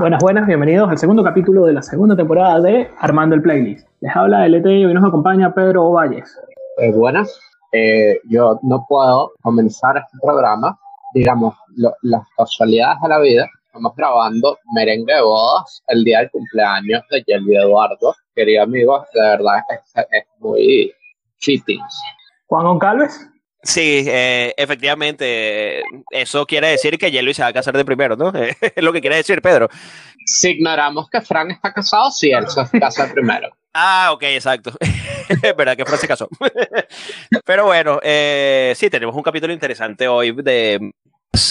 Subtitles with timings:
[0.00, 3.86] Buenas, buenas, bienvenidos al segundo capítulo de la segunda temporada de Armando el Playlist.
[4.00, 6.34] Les habla LT y hoy nos acompaña Pedro Valles.
[6.78, 7.38] Eh, buenas,
[7.72, 10.78] eh, yo no puedo comenzar este programa,
[11.14, 13.46] digamos, lo- las casualidades de la vida.
[13.66, 18.14] Estamos grabando merengue de bodas el día del cumpleaños de Yelvi Eduardo.
[18.34, 20.90] Querido amigo, de verdad es, es muy
[21.38, 21.80] fitting.
[22.46, 23.28] Juan Goncalves.
[23.62, 28.32] Sí, eh, efectivamente, eso quiere decir que Yelvi se va a casar de primero, ¿no?
[28.60, 29.68] Es lo que quiere decir Pedro.
[30.24, 33.50] Si ignoramos que Frank está casado, sí, él se casa primero.
[33.74, 34.72] Ah, ok, exacto.
[35.30, 36.28] Es verdad que Fran se casó.
[37.44, 40.92] Pero bueno, eh, sí, tenemos un capítulo interesante hoy de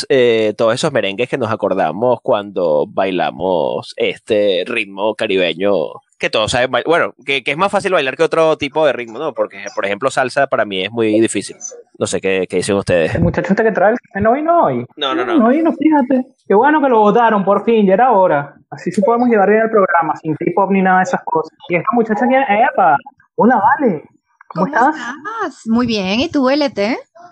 [0.10, 6.70] eh, todos esos merengues que nos acordamos cuando bailamos este ritmo caribeño que todos saben
[6.70, 6.88] bailar.
[6.88, 9.34] Bueno, que, que es más fácil bailar que otro tipo de ritmo, ¿no?
[9.34, 11.56] Porque, por ejemplo, salsa para mí es muy difícil.
[11.98, 13.16] No sé qué, qué dicen ustedes.
[13.16, 14.86] El muchacho este que trae el café no vino hoy.
[14.98, 15.50] No, no, No no.
[15.50, 16.28] vino, fíjate.
[16.48, 18.54] Qué bueno que lo votaron, por fin, ya era hora.
[18.70, 21.58] Así sí podemos llevar bien el programa, sin hip-hop ni nada de esas cosas.
[21.70, 22.98] Y esta muchacha que ¡Epa!
[23.36, 24.04] Hola, Vale.
[24.50, 24.96] ¿Cómo, estás?
[25.68, 26.80] Muy bien, ¿y tú, LT?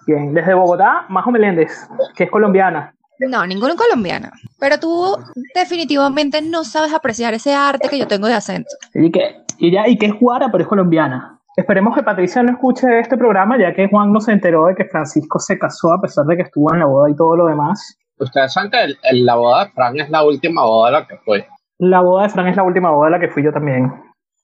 [0.05, 1.71] Bien, desde Bogotá, Majo Meléndez,
[2.15, 2.93] que es colombiana.
[3.19, 4.29] No, ninguno colombiano.
[4.59, 5.17] Pero tú
[5.55, 8.69] definitivamente no sabes apreciar ese arte que yo tengo de acento.
[8.93, 11.39] Y que, y ya, y que es guara, pero es colombiana.
[11.55, 14.85] Esperemos que Patricia no escuche este programa, ya que Juan no se enteró de que
[14.85, 17.97] Francisco se casó a pesar de que estuvo en la boda y todo lo demás.
[18.19, 21.07] Ustedes saben que el- el- la boda de Frank es la última boda de la
[21.07, 21.47] que fue.
[21.79, 23.91] La boda de Fran es la última boda a la que fui yo también.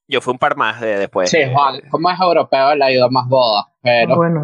[0.07, 1.29] Yo fui un par más de después.
[1.29, 4.43] Sí, Juan, como es europeo, él ha ido a más bodas, pero Bueno,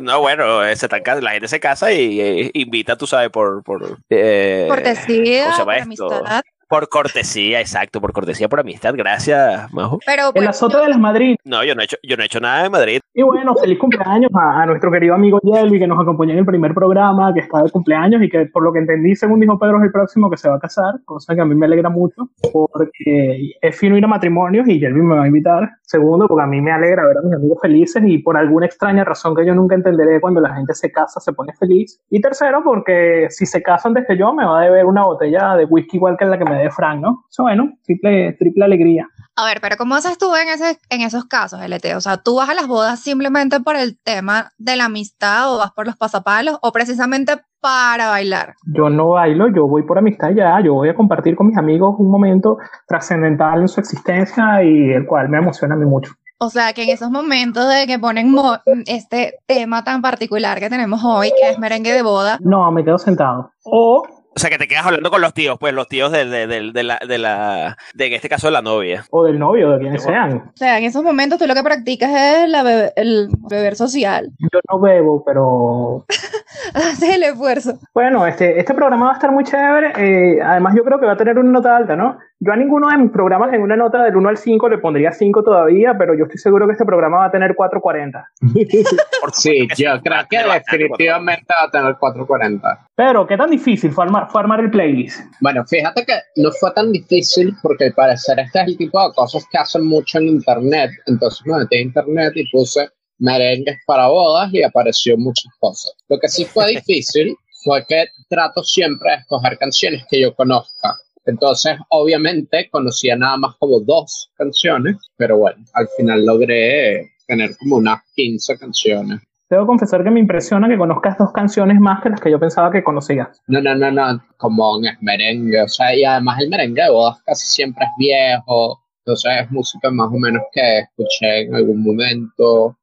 [0.00, 3.62] No, bueno, eh, se están la gente se casa y eh, invita, tú sabes, por...
[3.62, 6.14] por eh, Cortesía, ¿cómo se llama por esto?
[6.14, 6.42] amistad.
[6.70, 8.94] Por cortesía, exacto, por cortesía, por amistad.
[8.96, 9.98] Gracias, Majo.
[10.06, 11.34] Pero el bueno, azote de las Madrid.
[11.44, 13.00] No, yo no he hecho, yo no he hecho nada de Madrid.
[13.12, 16.46] Y bueno, feliz cumpleaños a, a nuestro querido amigo Yelvi que nos acompañó en el
[16.46, 19.78] primer programa, que está de cumpleaños y que por lo que entendí, según dijo Pedro,
[19.78, 22.30] es el próximo que se va a casar, cosa que a mí me alegra mucho,
[22.52, 25.68] porque es fino ir a matrimonios y Yelvi me va a invitar.
[25.82, 29.02] Segundo, porque a mí me alegra ver a mis amigos felices y por alguna extraña
[29.02, 32.00] razón que yo nunca entenderé cuando la gente se casa, se pone feliz.
[32.10, 35.56] Y tercero, porque si se casa antes que yo, me va a deber una botella
[35.56, 37.24] de whisky igual que la que me dé Frank, ¿no?
[37.30, 39.06] Eso bueno, triple, triple alegría.
[39.36, 41.94] a ver, pero ¿cómo haces tú en, ese, en esos casos, LT?
[41.96, 45.58] O sea, ¿tú vas a las bodas simplemente por el tema de la amistad o
[45.58, 48.54] vas por los pasapalos o precisamente para bailar?
[48.74, 51.94] Yo no bailo, yo voy por amistad ya, yo voy a compartir con mis amigos
[51.98, 52.56] un momento
[52.86, 56.12] trascendental en su existencia y el cual me emociona a mí mucho.
[56.42, 58.56] O sea, que en esos momentos de que ponen mo-
[58.86, 62.96] este tema tan particular que tenemos hoy, que es merengue de boda, No, me quedo
[62.96, 63.50] sentado.
[63.62, 64.02] O,
[64.34, 66.70] O sea, que te quedas hablando con los tíos, pues los tíos de, de, de,
[66.72, 69.04] de la, de la, de en este caso de la novia.
[69.10, 70.50] o del novio, de quienes sean.
[70.54, 74.30] o sea, en esos momentos tú lo que practicas es la bebe- el beber social.
[74.38, 76.06] Yo no bebo, pero
[76.74, 77.78] Haces el esfuerzo.
[77.92, 79.92] bueno, este, este programa va a estar muy chévere.
[79.96, 82.18] eh, además, yo creo que va a tener una nota alta, ¿no?
[82.42, 85.12] Yo a ninguno de mis programas en una nota del 1 al 5 le pondría
[85.12, 88.24] 5 todavía, pero yo estoy seguro que este programa va a tener 4.40.
[89.20, 92.88] Por sí, yo creo que definitivamente va a tener 440.
[92.96, 95.20] Pero, ¿qué tan difícil fue armar, fue armar el playlist?
[95.42, 99.12] Bueno, fíjate que no fue tan difícil porque al parecer este es el tipo de
[99.14, 100.92] cosas que hacen mucho en internet.
[101.08, 105.92] Entonces me metí a internet y puse merengues para bodas y apareció muchas cosas.
[106.08, 110.96] Lo que sí fue difícil fue que trato siempre de escoger canciones que yo conozca.
[111.26, 117.76] Entonces, obviamente, conocía nada más como dos canciones, pero bueno, al final logré tener como
[117.76, 119.20] unas 15 canciones.
[119.48, 122.70] Debo confesar que me impresiona que conozcas dos canciones más que las que yo pensaba
[122.70, 123.42] que conocías.
[123.48, 127.20] No, no, no, no, como es merengue, o sea, y además el merengue de bodas
[127.24, 132.76] casi siempre es viejo, entonces es música más o menos que escuché en algún momento.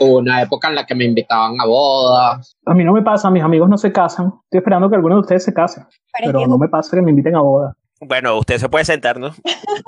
[0.00, 2.54] Hubo una época en la que me invitaban a bodas.
[2.66, 4.26] A mí no me pasa, mis amigos no se casan.
[4.44, 5.82] Estoy esperando que alguno de ustedes se case,
[6.22, 7.74] pero no me pasa que me inviten a boda.
[8.00, 9.28] Bueno, usted se puede sentar, ¿no?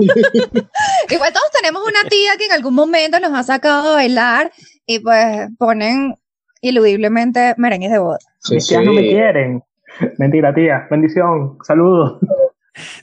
[1.11, 4.53] Igual todos tenemos una tía que en algún momento nos ha sacado a bailar
[4.87, 6.17] y pues ponen
[6.61, 8.19] iludiblemente merengues de boda.
[8.39, 9.63] Sí, Mis tías no me quieren.
[10.19, 10.87] Mentira, tía.
[10.91, 11.59] Bendición.
[11.65, 12.19] Saludos.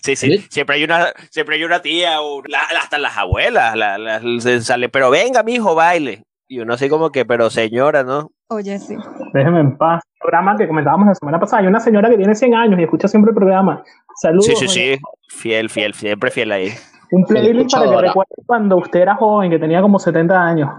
[0.02, 0.38] Sí, sí.
[0.50, 4.62] Siempre hay una, siempre hay una tía, o la- hasta las abuelas, la, la- se
[4.62, 6.24] sale, pero venga, mijo, baile.
[6.48, 8.32] Y uno así como que, pero señora, ¿no?
[8.48, 8.96] Oye, sí.
[9.34, 10.02] Déjenme en paz.
[10.20, 11.62] Programa que comentábamos la semana pasada.
[11.62, 13.84] Hay una señora que tiene 100 años y escucha siempre el programa.
[14.22, 14.46] Saludos.
[14.46, 14.98] Sí, sí, sí.
[15.30, 16.72] Fiel, fiel, siempre fiel ahí.
[17.12, 18.08] Un playlist para que Escuchadora.
[18.10, 20.70] recuerde cuando usted era joven, que tenía como 70 años.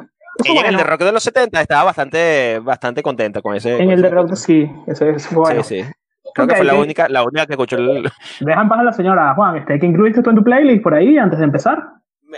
[0.44, 3.72] Ella en el de rock de los 70 estaba bastante, bastante contenta con ese.
[3.78, 4.70] En con el de rock, sí.
[4.86, 5.62] Eso es bueno.
[5.62, 5.90] Sí, sí.
[6.34, 8.08] Creo que fue la única, la única que escuchó el,
[8.40, 9.56] Deja en paz a la señora Juan.
[9.56, 11.78] Este, ¿Qué incluiste tú en tu playlist por ahí antes de empezar?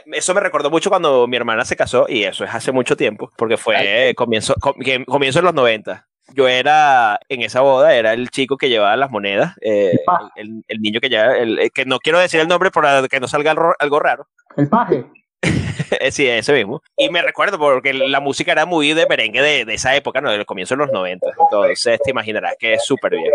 [0.06, 3.30] Eso me recordó mucho cuando mi hermana se casó, y eso es hace mucho tiempo,
[3.36, 4.74] porque fue comienzo, com-
[5.06, 6.06] comienzo de los 90.
[6.34, 10.30] Yo era, en esa boda, era el chico que llevaba las monedas, eh, Ah.
[10.36, 13.20] el, el niño que llevaba, el, el que no quiero decir el nombre para que
[13.20, 14.26] no salga algo, algo raro.
[14.56, 15.04] El paje.
[16.10, 16.82] sí, ese mismo.
[16.96, 20.30] Y me recuerdo porque la música era muy de merengue de, de esa época, ¿no?
[20.30, 21.26] De los comienzos de los 90.
[21.40, 23.32] Entonces te imaginarás que es súper bien.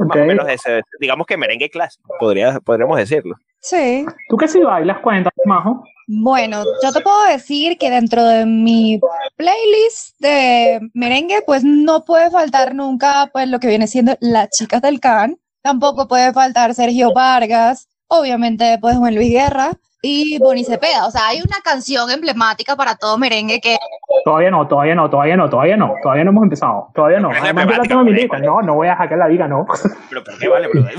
[0.00, 3.36] Más o menos ese, digamos que merengue clásico, podría, podríamos decirlo.
[3.60, 4.06] Sí.
[4.28, 4.98] ¿Tú qué si bailas?
[5.00, 5.84] Cuéntame, Majo.
[6.06, 9.00] Bueno, yo te puedo decir que dentro de mi
[9.36, 14.82] playlist de merengue, pues no puede faltar nunca pues lo que viene siendo Las Chicas
[14.82, 15.38] del Can.
[15.62, 19.70] Tampoco puede faltar Sergio Vargas, obviamente pues Juan Luis Guerra
[20.02, 21.06] y Bonnie Cepeda.
[21.06, 23.76] O sea, hay una canción emblemática para todo merengue que
[24.24, 27.30] Todavía no, todavía no, todavía no, todavía no, todavía no hemos empezado, todavía no.
[27.30, 28.38] Además, yo la tengo en mi lista.
[28.38, 29.66] No, no voy a que la diga, no.
[30.08, 30.94] Pero ¿por qué vale, brother?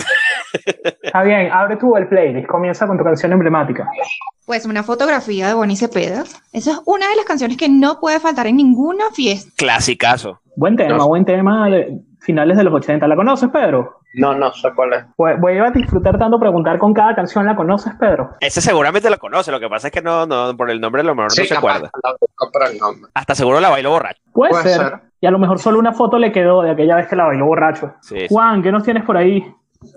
[1.02, 3.88] Está bien, abre tú el playlist, comienza con tu canción emblemática.
[4.46, 6.24] pues una fotografía de Bonnie Cepeda.
[6.52, 9.52] Esa es una de las canciones que no puede faltar en ninguna fiesta.
[9.58, 10.40] Clasicazo.
[10.56, 11.08] Buen tema, No.
[11.08, 13.08] buen tema de finales de los 80.
[13.08, 13.98] ¿La conoces, Pedro?
[14.16, 15.06] No, no sé cuál es.
[15.18, 17.46] Voy, voy a disfrutar tanto preguntar con cada canción.
[17.46, 18.32] ¿La conoces, Pedro?
[18.42, 21.06] Ese seguramente lo conoce, lo que pasa es que no, no por el nombre a
[21.06, 21.90] lo mejor Sí, no se acuerda.
[22.04, 22.14] la.
[23.14, 24.22] Hasta seguro la bailo borracho.
[24.34, 24.82] Puede, Puede ser.
[24.82, 25.00] ser.
[25.22, 27.46] Y a lo mejor solo una foto le quedó de aquella vez que la bailó
[27.46, 27.94] borracho.
[28.02, 28.26] Sí.
[28.30, 29.46] Juan, ¿qué nos tienes por ahí?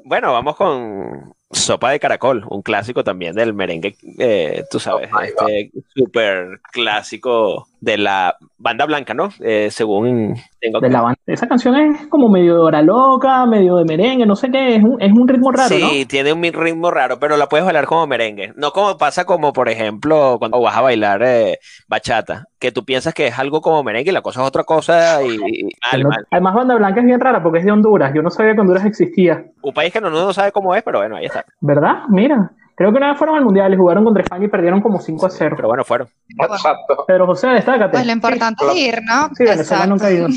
[0.05, 5.21] Bueno, vamos con Sopa de Caracol, un clásico también del merengue, eh, tú sabes, Oh
[5.21, 9.29] este súper clásico de la banda blanca, ¿no?
[9.41, 11.19] Eh, según tengo De la banda.
[11.27, 14.77] Esa canción es como medio de hora loca, medio de merengue, no sé qué.
[14.77, 15.89] Es un, es un ritmo raro, ¿no?
[15.89, 18.53] Sí, tiene un ritmo raro, pero la puedes bailar como merengue.
[18.57, 21.59] No como pasa como, por ejemplo, cuando vas a bailar eh,
[21.89, 25.23] bachata, que tú piensas que es algo como merengue y la cosa es otra cosa
[25.23, 26.27] y, y mal, No- mal.
[26.31, 28.13] Además, Banda Blanca es bien rara porque es de Honduras.
[28.15, 29.45] Yo no sabía que Honduras existía.
[29.63, 31.45] Un país que no, no sabe cómo es, pero bueno, ahí está.
[31.61, 32.05] ¿Verdad?
[32.09, 32.51] Mira.
[32.77, 35.27] Creo que una vez fueron al Mundial y jugaron contra España y perdieron como 5
[35.27, 35.55] a 0.
[35.57, 36.09] Pero bueno, fueron.
[36.39, 37.93] Exacto, Pedro José, destácate.
[37.93, 39.29] Pues lo importante es ir, ¿no?
[39.35, 40.29] Sí, Venezuela nunca ha ido.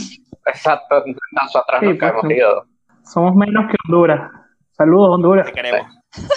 [0.46, 1.04] exacto.
[1.42, 2.66] Nosotros Sí, nunca pues, hemos ido.
[3.04, 4.32] Somos menos que Honduras.
[4.72, 5.48] Saludos, Honduras.
[5.48, 5.88] Te queremos.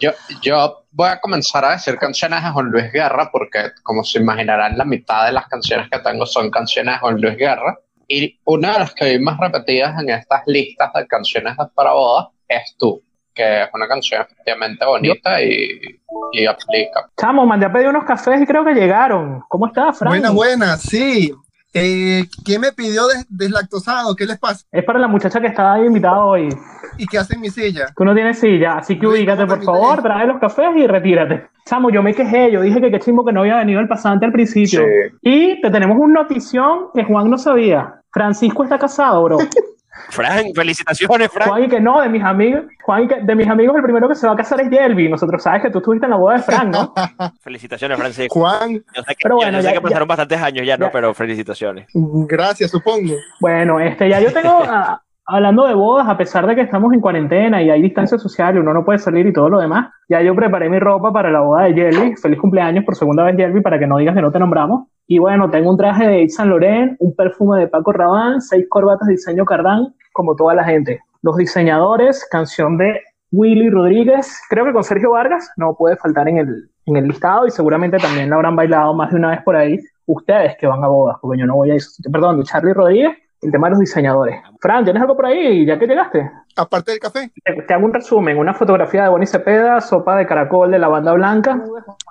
[0.00, 0.10] Yo,
[0.42, 4.76] yo voy a comenzar a decir canciones de Juan Luis Guerra porque, como se imaginarán,
[4.76, 7.78] la mitad de las canciones que tengo son canciones de Juan Luis Guerra.
[8.08, 11.92] Y una de las que vi más repetidas en estas listas de canciones de para
[11.92, 13.00] bodas es Tú,
[13.34, 15.80] que es una canción efectivamente bonita y,
[16.32, 17.08] y aplica.
[17.18, 19.42] Chamo, mandé a pedir unos cafés y creo que llegaron.
[19.48, 20.10] ¿Cómo estás, Frank?
[20.12, 21.32] Buenas, buenas, sí.
[21.74, 24.14] Eh, ¿Quién me pidió des- deslactosado?
[24.14, 24.66] ¿Qué les pasa?
[24.70, 26.50] Es para la muchacha que está ahí invitada hoy.
[26.98, 27.86] ¿Y qué hace en mi silla?
[27.96, 30.02] Tú no tienes silla, así que ubícate, ¿cómo por favor, eso?
[30.02, 31.46] trae los cafés y retírate.
[31.64, 34.26] Chamo, yo me quejé, yo dije que qué chimbo que no había venido el pasante
[34.26, 34.80] al principio.
[34.80, 35.16] Sí.
[35.22, 37.94] Y te tenemos una notición que Juan no sabía.
[38.10, 39.38] Francisco está casado, bro.
[40.10, 41.48] Frank, felicitaciones, Frank.
[41.48, 44.08] Juan y que no, de mis amigos, Juan y que de mis amigos el primero
[44.08, 45.08] que se va a casar es Yelvi.
[45.08, 46.94] Nosotros sabes que tú estuviste en la boda de Frank, ¿no?
[47.42, 48.40] Felicitaciones, Francisco.
[48.40, 50.86] Juan, Yo sé que, Pero yo bueno, sé ya- que pasaron bastantes años ya, ¿no?
[50.86, 50.92] ya.
[50.92, 51.86] Pero felicitaciones.
[51.92, 53.14] gracias, supongo.
[53.40, 57.00] Bueno, este, ya yo tengo, ah, hablando de bodas, a pesar de que estamos en
[57.00, 60.20] cuarentena y hay distancia social y uno no puede salir y todo lo demás, ya
[60.22, 62.16] yo preparé mi ropa para la boda de Yelvi.
[62.16, 64.88] Feliz cumpleaños por segunda vez, Yelvi, para que no digas que no te nombramos.
[65.12, 69.06] Y bueno, tengo un traje de Saint Laurent, un perfume de Paco Rabanne, seis corbatas
[69.06, 71.00] de diseño Cardán, como toda la gente.
[71.20, 72.98] Los diseñadores, canción de
[73.30, 77.46] Willy Rodríguez, creo que con Sergio Vargas, no puede faltar en el, en el listado
[77.46, 80.82] y seguramente también la habrán bailado más de una vez por ahí ustedes que van
[80.82, 81.90] a bodas, porque yo no voy a eso.
[82.10, 84.40] Perdón, Charlie Rodríguez, el tema de los diseñadores.
[84.60, 85.66] Fran, ¿tienes algo por ahí?
[85.66, 86.30] Ya que llegaste.
[86.56, 87.32] Aparte del café.
[87.44, 90.88] Te, te hago un resumen, una fotografía de Bonnie Cepeda, sopa de caracol de la
[90.88, 91.62] banda blanca,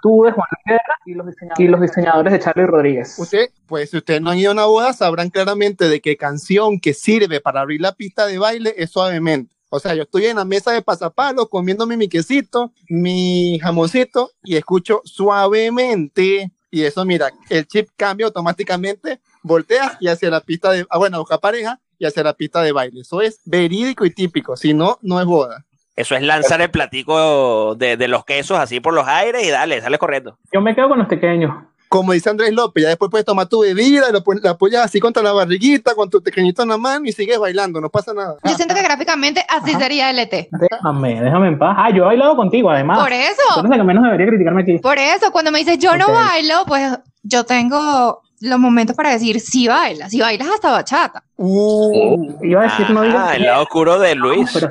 [0.02, 3.18] tú de Juan Guerra y los diseñadores, y los diseñadores de Charlie Rodríguez.
[3.18, 6.80] Usted, pues si ustedes no han ido a una boda, sabrán claramente de qué canción
[6.80, 9.56] que sirve para abrir la pista de baile es suavemente.
[9.74, 14.58] O sea, yo estoy en la mesa de pasapalo comiéndome mi quesito, mi jamoncito y
[14.58, 16.52] escucho suavemente.
[16.70, 21.20] Y eso, mira, el chip cambia automáticamente, volteas y hacia la pista de, ah, bueno,
[21.20, 23.02] busca pareja y hacia la pista de baile.
[23.02, 24.56] Eso es verídico y típico.
[24.58, 25.66] Si no, no es boda.
[25.96, 29.82] Eso es lanzar el platico de, de los quesos así por los aires y dale,
[29.82, 30.38] sale corriendo.
[30.52, 31.54] Yo me quedo con los pequeños.
[31.90, 35.02] como dice Andrés López, ya después puedes tomar tu bebida, y lo la apoyas así
[35.02, 38.38] contra la barriguita, con tu pequeñito en la mano y sigues bailando, no pasa nada.
[38.46, 40.48] Yo siento que gráficamente así sería LT.
[40.72, 41.76] Déjame, déjame en paz.
[41.78, 42.98] Ah, yo he bailado contigo, además.
[42.98, 44.78] Por eso, la que menos debería criticarme aquí.
[44.80, 49.40] por eso, cuando me dices yo no bailo, pues yo tengo los momentos para decir
[49.40, 51.24] sí bailas, si bailas hasta bachata.
[51.44, 53.30] Uh, Iba a decir, no digas.
[53.30, 54.52] Ah, el lado oscuro de Luis.
[54.54, 54.70] pero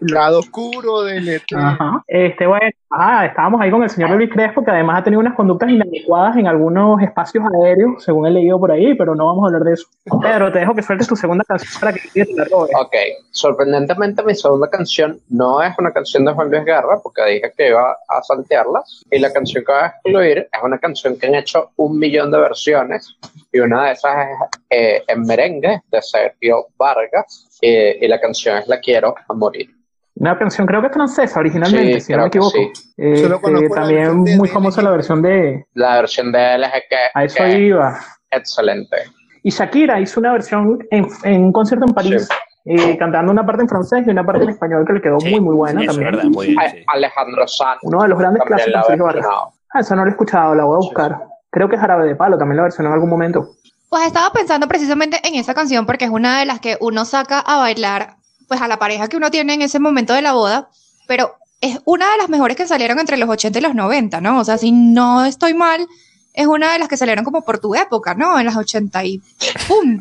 [0.00, 1.42] lado oscuro del ET.
[1.54, 2.02] Ajá.
[2.08, 5.36] Este, bueno, ah, estábamos ahí con el señor Luis Crespo, que además ha tenido unas
[5.36, 9.46] conductas inadecuadas en algunos espacios aéreos, según he leído por ahí, pero no vamos a
[9.46, 9.86] hablar de eso.
[10.20, 12.72] Pedro, te dejo que sueltes tu segunda canción para que te la robes.
[12.74, 12.94] Ok,
[13.30, 17.68] sorprendentemente mi segunda canción no es una canción de Juan Luis Guerra, porque dije que
[17.68, 18.82] iba a saltearla,
[19.12, 22.32] y la canción que voy a excluir es una canción que han hecho un millón
[22.32, 23.16] de versiones,
[23.52, 28.58] y una de esas es eh, en merengue, de Sergio Vargas eh, y la canción
[28.58, 29.70] es La quiero a morir.
[30.16, 32.50] Una canción, creo que es francesa originalmente, Sí, si no me equivoco.
[32.50, 32.72] sí.
[32.96, 36.72] Este, conozco la también versión de muy famosa la versión de La versión de LG
[36.90, 37.96] que, A eso que iba.
[38.30, 38.96] es excelente.
[39.44, 42.28] Y Shakira hizo una versión en, en un concierto en París,
[42.64, 45.30] eh, cantando una parte en francés y una parte en español que le quedó Sí,
[45.30, 46.14] muy, muy buena eso es también.
[46.16, 46.58] verdad, muy bien.
[46.60, 46.78] A- sí.
[46.88, 49.26] Alejandro Sanz Uno de los grandes clásicos de Sergio Vargas.
[49.72, 51.18] Ah, esa no la he escuchado, la voy a buscar.
[51.50, 53.50] Creo que es Jarabe de Palo, también la versionó en algún momento.
[53.88, 57.38] Pues estaba pensando precisamente en esa canción porque es una de las que uno saca
[57.40, 58.16] a bailar,
[58.46, 60.68] pues a la pareja que uno tiene en ese momento de la boda,
[61.06, 64.40] pero es una de las mejores que salieron entre los 80 y los 90, ¿no?
[64.40, 65.86] O sea, si no estoy mal,
[66.34, 68.38] es una de las que salieron como por tu época, ¿no?
[68.38, 69.20] En las 80 y
[69.66, 70.00] ¡pum!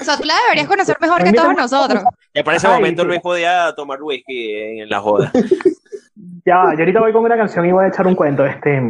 [0.00, 2.04] O sea, tú la deberías conocer mejor que todos nosotros.
[2.34, 3.04] Ya para ese momento.
[3.04, 5.32] Luis podía tomar whisky en la joda.
[6.44, 8.44] Ya, yo ahorita voy con una canción y voy a echar un cuento.
[8.44, 8.80] Este,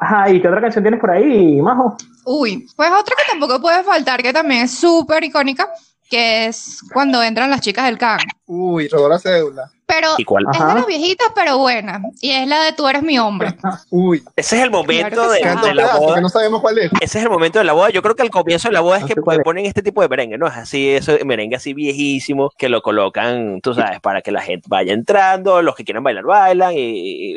[0.00, 1.96] ajá, ¿y qué otra canción tienes por ahí, Majo?
[2.24, 5.68] Uy, pues otra que tampoco puede faltar, que también es súper icónica,
[6.10, 8.18] que es cuando entran las chicas del can.
[8.46, 9.70] Uy, rodó la cédula.
[9.86, 10.44] Pero ¿Y cuál?
[10.52, 10.68] es Ajá.
[10.68, 12.00] de las viejitas, pero buena.
[12.20, 13.56] Y es la de Tú eres mi hombre.
[13.90, 15.44] Uy, Ese es el momento Claro de, sí.
[15.44, 16.14] de la pedazo boda.
[16.14, 16.90] que no sabemos cuál es.
[17.00, 17.90] Ese es el momento de la boda.
[17.90, 19.42] Yo creo que al comienzo de la boda es que sé cuál es.
[19.44, 20.46] ponen este tipo de merengue, ¿no?
[20.46, 24.66] Es así, eso, merengue así viejísimo, que lo colocan, tú sabes, para que la gente
[24.68, 26.78] vaya entrando, los que quieran bailar, bailan y,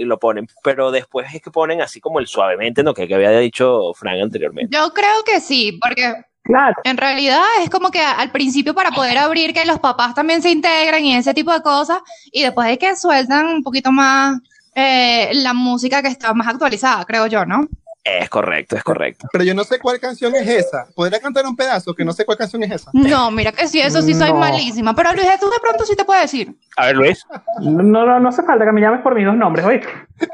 [0.02, 0.48] y lo ponen.
[0.64, 2.94] Pero después es que ponen así como el suavemente, ¿no?
[2.94, 4.76] Que, que había dicho Frank anteriormente.
[4.78, 9.18] Yo creo que sí, porque Claro, en realidad es como que al principio para poder
[9.18, 12.00] abrir que los papás también se integran y ese tipo de cosas,
[12.32, 14.40] y después de que sueltan un poquito más
[14.76, 17.68] eh, la música que está más actualizada, creo yo, ¿no?
[18.04, 19.30] Es correcto, es correcto.
[19.32, 20.88] Pero yo no sé cuál canción es esa.
[20.94, 21.96] ¿Podría cantar un pedazo?
[21.96, 22.92] Que no sé cuál canción es esa.
[22.92, 24.40] No, mira que sí, eso sí soy No.
[24.40, 26.54] malísima, pero Luis, tú de pronto sí te puedes decir.
[26.76, 27.26] A ver, Luis.
[27.62, 29.82] no, no, no hace falta que me llames por mis dos nombres, oye.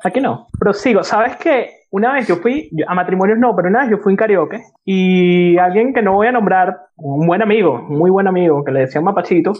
[0.03, 0.47] Aquí no.
[0.57, 1.03] Prosigo.
[1.03, 1.78] ¿Sabes qué?
[1.91, 5.57] Una vez yo fui, a matrimonios no, pero una vez yo fui en karaoke y
[5.57, 9.03] alguien que no voy a nombrar, un buen amigo, muy buen amigo, que le decían
[9.03, 9.53] Mapachito,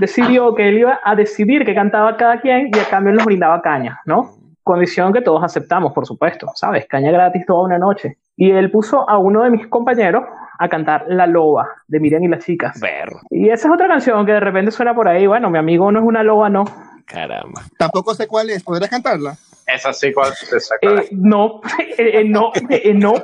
[0.00, 3.26] decidió que él iba a decidir qué cantaba cada quien y a cambio él nos
[3.26, 4.30] brindaba caña, ¿no?
[4.62, 6.86] Condición que todos aceptamos, por supuesto, ¿sabes?
[6.88, 8.16] Caña gratis toda una noche.
[8.36, 10.24] Y él puso a uno de mis compañeros
[10.58, 12.80] a cantar La Loba de Miriam y las chicas.
[12.80, 15.26] Ver, Y esa es otra canción que de repente suena por ahí.
[15.26, 16.64] Bueno, mi amigo no es una loba, no.
[17.04, 17.62] caramba.
[17.78, 18.64] Tampoco sé cuál es.
[18.64, 19.36] ¿Podrías cantarla?
[19.66, 21.12] Esa sí, cuál esa cuál Eh, es.
[21.12, 21.60] no,
[21.98, 23.14] eh, eh, no, eh, no.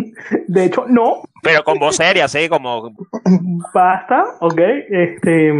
[0.48, 1.22] De hecho, no.
[1.42, 2.92] Pero con voz seria, así como.
[3.72, 4.60] Basta, ok.
[4.90, 5.52] Este,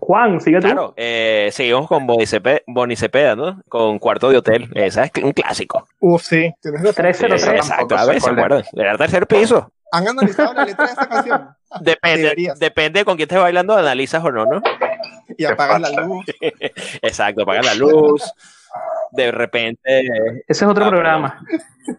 [0.00, 0.66] Juan, sigue tú.
[0.66, 2.26] Claro, eh, seguimos con Bonnie
[2.66, 3.62] Bonnie Cepeda, ¿no?
[3.68, 4.68] Con Cuarto de Hotel.
[4.74, 5.86] Esa es un clásico.
[6.00, 6.52] Uf, sí.
[6.62, 6.94] Tienes razón.
[6.96, 7.42] 303.
[7.42, 8.32] Esa Exacto, a ver, ¿se es.
[8.36, 8.64] acuerdan?
[8.74, 9.70] Era tercer piso.
[9.92, 11.48] ¿Han analizado la letra de esa canción?
[11.80, 12.58] Depende, Deberías.
[12.58, 14.62] depende con quién estés bailando, analizas o no, ¿no?
[15.36, 16.24] Y apagas la luz.
[17.02, 18.22] Exacto, apaga la luz.
[19.16, 20.00] De repente.
[20.46, 21.40] Ese es otro Ah, programa.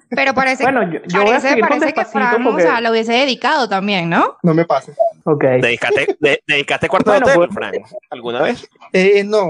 [0.10, 2.50] Pero parece, Bueno, yo, yo voy a parece, seguir con parece que despacito Fran, o
[2.50, 2.64] porque...
[2.64, 4.36] sea, lo hubiese dedicado también, ¿no?
[4.44, 4.98] No me pases.
[5.24, 5.44] Ok.
[5.62, 8.02] ¿Dedicaste, de- ¿dedicaste Cuarto Bueno, de Hotel, pues- Frank?
[8.10, 8.70] ¿Alguna vez?
[8.92, 9.50] Eh, no.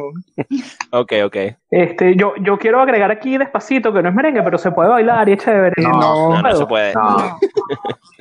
[0.92, 1.36] Ok, ok.
[1.72, 5.28] Este, yo, yo quiero agregar aquí despacito, que no es merengue, pero se puede bailar
[5.28, 5.74] y es chévere.
[5.82, 6.30] No, no.
[6.36, 6.94] No, no se puede.
[6.94, 7.40] No,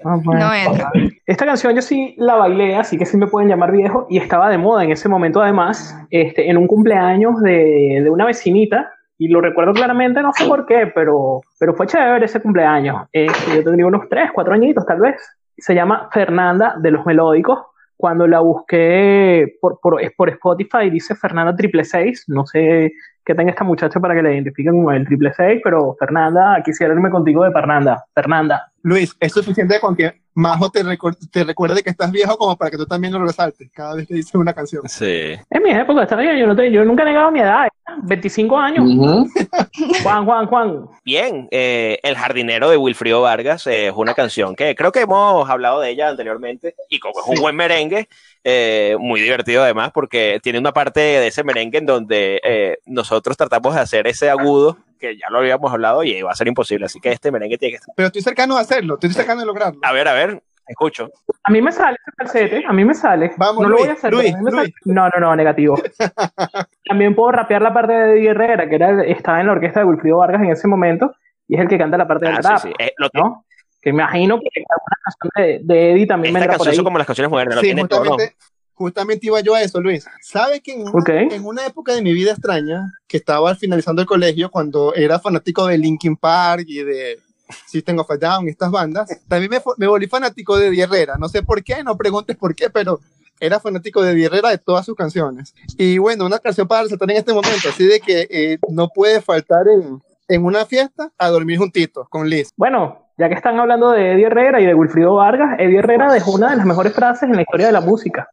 [0.04, 0.46] Ah, bueno.
[0.46, 0.90] No entra.
[1.26, 4.48] Esta canción yo sí la bailé, así que sí me pueden llamar viejo, y estaba
[4.50, 9.28] de moda en ese momento además, este, en un cumpleaños de, de una vecinita, y
[9.28, 13.06] lo recuerdo claramente, no sé por qué, pero, pero fue chévere ese cumpleaños.
[13.12, 15.16] Este, yo tendría unos 3, 4 añitos tal vez.
[15.56, 17.58] Se llama Fernanda de los Melódicos.
[17.96, 22.92] Cuando la busqué por, por, por Spotify dice Fernanda triple seis, no sé
[23.24, 26.92] qué tenga esta muchacha para que la identifiquen como el triple seis, pero Fernanda, quisiera
[26.92, 28.04] irme contigo de Fernanda.
[28.14, 28.70] Fernanda.
[28.86, 32.70] Luis, es suficiente con que Majo te, recu- te recuerde que estás viejo como para
[32.70, 34.82] que tú también lo resaltes cada vez que dices una canción.
[34.88, 35.32] Sí.
[35.50, 37.70] En mi época está bien, yo, no te- yo nunca he negado mi edad, ¿eh?
[38.04, 38.84] 25 años.
[38.88, 39.26] Ujú.
[40.02, 40.86] Juan, Juan, Juan.
[41.04, 45.48] Bien, eh, El jardinero de Wilfrido Vargas eh, es una canción que creo que hemos
[45.50, 47.42] hablado de ella anteriormente y como es un Sí.
[47.42, 48.08] buen merengue,
[48.48, 53.36] eh, muy divertido además porque tiene una parte de ese merengue en donde eh, nosotros
[53.36, 56.86] tratamos de hacer ese agudo que ya lo habíamos hablado y va a ser imposible,
[56.86, 57.92] así que este merengue tiene que estar.
[57.96, 59.80] Pero estoy cercano de hacerlo, estoy cercano de lograrlo.
[59.82, 61.10] A ver, a ver, escucho.
[61.42, 63.32] A mí me sale ese falsete, a mí me sale.
[63.36, 64.12] Vamos, no lo Luis, voy a hacer.
[64.12, 64.54] Luis, a Luis.
[64.54, 64.74] sale.
[64.84, 65.74] No, no, no, negativo.
[66.88, 69.86] También puedo rapear la parte de Eddie Herrera, que era, estaba en la orquesta de
[69.86, 71.14] Wilfrido Vargas en ese momento,
[71.48, 72.74] y es el que canta la parte del Ah, rap, sí, sí.
[72.78, 73.44] Eh, lo ¿no?
[73.86, 76.76] Que imagino que alguna canción de, de Eddie también esta vendrá por canción ahí.
[76.76, 78.10] son como las canciones modernas, Sí, tiene todo, ¿no?
[78.10, 78.36] justamente,
[78.74, 80.04] justamente iba yo a eso, Luis.
[80.22, 81.08] ¿Sabes que en una, Ok.
[81.08, 85.64] en una época de mi vida extraña, que estaba finalizando el colegio, cuando era fanático
[85.68, 87.20] de Linkin Park y de
[87.68, 91.14] System of a Down, estas bandas, también me, me volví fanático de Eddie Herrera.
[91.16, 92.98] No sé por qué, no preguntes por qué, pero
[93.38, 95.54] era fanático de Eddie Herrera de todas sus canciones.
[95.78, 99.20] Y bueno, una canción para resaltar en este momento, así de que eh, no puede
[99.20, 102.50] faltar en, en una fiesta a dormir juntitos con Liz.
[102.56, 106.32] Bueno, ya que están hablando de Eddie Herrera y de Wilfrido Vargas, Eddie Herrera dejó
[106.32, 108.28] una de las mejores frases en la historia de la música,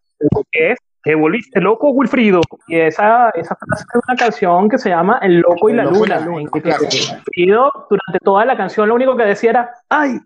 [0.51, 2.41] que es te volviste loco, Wilfrido.
[2.67, 6.17] Y esa, esa frase es una canción que se llama El Loco y la, luna.
[6.39, 10.17] En que Wilfrido, durante toda la canción, lo único que decía era, ¡ay!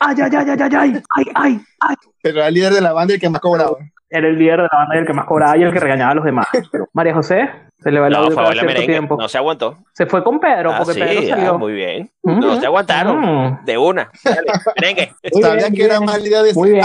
[0.00, 1.02] ¡Ay, ay, ay, ay, ay!
[1.16, 1.60] ¡Ay, ay!
[1.80, 1.96] ay!
[2.20, 3.76] Pero era el líder de la banda y el que más cobraba.
[4.10, 6.12] Era el líder de la banda y el que más cobraba y el que regañaba
[6.12, 6.46] a los demás.
[6.94, 8.92] María José se le va el No, audio fue a cada bailar cierto merengue.
[8.94, 9.16] tiempo.
[9.20, 9.78] No se aguantó.
[9.92, 11.58] Se fue con Pedro, Ah, porque sí, Pedro ah, salió.
[11.58, 12.10] muy bien.
[12.22, 12.40] Mm.
[12.40, 13.20] No se aguantaron.
[13.20, 13.64] Mm.
[13.64, 14.10] De una.
[14.24, 14.40] Dale,
[14.80, 15.12] merengue.
[15.32, 16.84] Muy Sabía bien, que era más idea de Muy bien.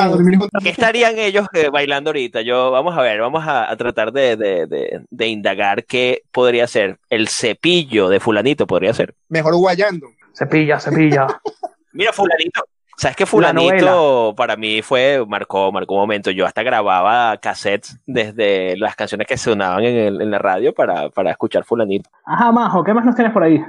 [0.62, 2.42] ¿Qué estarían ellos eh, bailando ahorita?
[2.42, 6.68] Yo, vamos a ver, vamos a, a tratar de, de, de, de indagar qué podría
[6.68, 6.98] ser.
[7.10, 9.16] El cepillo de fulanito podría ser.
[9.30, 10.08] Mejor guayando.
[10.34, 11.26] Cepilla, cepilla.
[11.94, 12.64] Mira, fulanito.
[12.98, 16.32] ¿Sabes qué La fulanito para mí fue, marcó, marcó un momento?
[16.32, 21.10] Yo hasta grababa cassettes desde las canciones que sonaban en, el- en la radio para,
[21.10, 22.10] para escuchar fulanito.
[22.26, 23.60] Ajá, Majo, ¿qué más nos tienes por ahí?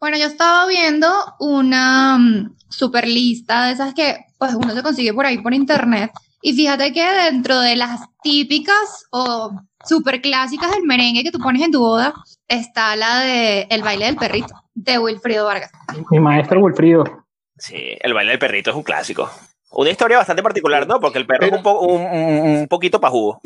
[0.00, 1.08] Bueno, yo estaba viendo
[1.40, 6.10] una mm, super lista de esas que pues uno se consigue por ahí por internet.
[6.42, 9.50] Y fíjate que dentro de las típicas o
[9.82, 12.12] super clásicas del merengue que tú pones en tu boda,
[12.48, 15.72] está la de El baile del perrito, de Wilfrido Vargas.
[16.10, 17.23] Mi maestro Wilfrido.
[17.58, 19.30] Sí, el baile del perrito es un clásico.
[19.70, 21.00] Una historia bastante particular, ¿no?
[21.00, 23.40] Porque el perro es un, po- un, un- poquito pajugo.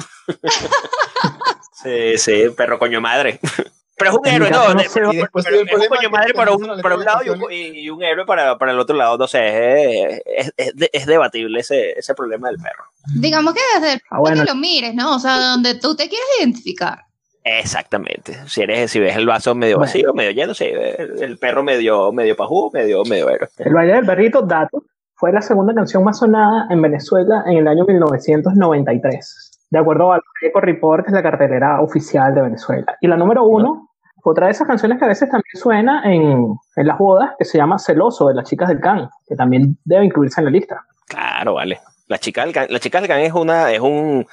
[1.83, 3.41] sí, sí, perro coño madre.
[3.97, 4.75] Pero es un héroe, ¿no?
[4.75, 8.25] no sé, es un coño madre para un, para lado y un, y un héroe
[8.27, 9.19] para, para el otro lado.
[9.19, 12.85] No sé, es, es, es de- es debatible ese, ese problema del perro.
[13.17, 14.43] Digamos que desde el Ah, punto bueno.
[14.45, 15.17] que lo mires, ¿no?
[15.17, 17.07] O sea, donde tú te quieres identificar.
[17.59, 18.35] Exactamente.
[18.47, 19.87] Si eres, si ves el vaso medio Bueno.
[19.87, 23.49] vacío, medio lleno, sí, el, el perro medio, medio pajugo, medio, medio héroe.
[23.59, 27.69] El baile del perrito, dato, fue la segunda canción más sonada en Venezuela en el
[27.69, 32.97] año 1993, de acuerdo al Eco Report, que es la cartelera oficial de Venezuela.
[33.00, 33.88] Y la número uno,
[34.23, 37.59] otra de esas canciones que a veces también suena en, en las bodas, que se
[37.59, 40.85] llama Celoso, de las chicas del Can, que también debe incluirse en la lista.
[41.09, 41.81] Claro, vale.
[42.07, 44.26] La chica del can, la chica del can es una, es un,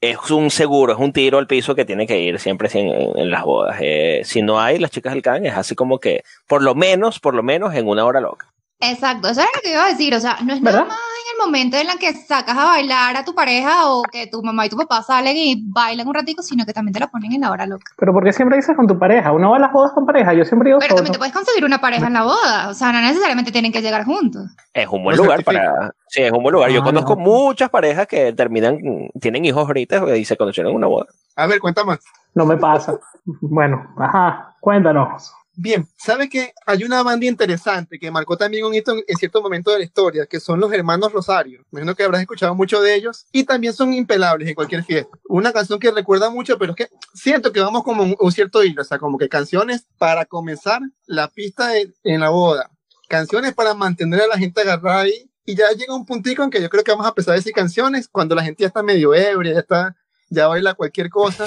[0.00, 3.30] es un seguro, es un tiro al piso que tiene que ir siempre en- en
[3.30, 3.78] las bodas.
[3.80, 7.18] Eh, si no hay las chicas del can, es así como que, por lo menos,
[7.20, 8.52] por lo menos en una hora loca.
[8.80, 10.14] Exacto, eso es lo que iba a decir.
[10.14, 10.80] O sea, no es ¿Verdad?
[10.80, 14.02] nada más en el momento en el que sacas a bailar a tu pareja o
[14.04, 17.00] que tu mamá y tu papá salen y bailan un ratico, sino que también te
[17.00, 17.84] la ponen en la hora loca.
[17.96, 19.32] Pero ¿por qué siempre dices con tu pareja?
[19.32, 20.96] Uno va a las bodas con pareja, yo siempre digo Pero solo.
[20.98, 22.68] también te puedes conseguir una pareja en la boda.
[22.68, 24.46] O sea, no necesariamente tienen que llegar juntos.
[24.72, 25.72] Es un buen lugar certifica.
[25.74, 26.70] para, sí, es un buen lugar.
[26.70, 27.22] Yo Ah, conozco no.
[27.22, 28.78] muchas parejas que terminan,
[29.20, 31.06] tienen hijos ahorita y se conocieron en una boda.
[31.36, 31.98] A ver, cuenta más.
[32.34, 32.96] No me pasa.
[33.40, 35.32] Bueno, ajá, cuéntanos.
[35.60, 39.72] Bien, ¿sabe que hay una banda interesante que marcó también un hito en, cierto momento
[39.72, 41.64] de la historia, que son los hermanos Rosario?
[41.72, 45.10] Me imagino que habrás escuchado mucho de ellos y también son impelables en cualquier fiesta.
[45.28, 48.62] Una canción que recuerda mucho, pero es que siento que vamos como un, un cierto
[48.62, 52.70] hilo, o sea, como que canciones para comenzar la pista de- en la boda,
[53.08, 56.62] canciones para mantener a la gente agarrada ahí y ya llega un puntico en que
[56.62, 59.12] yo creo que vamos a empezar a decir canciones cuando la gente ya está medio
[59.12, 59.96] ebria, ya está,
[60.30, 61.46] ya baila cualquier cosa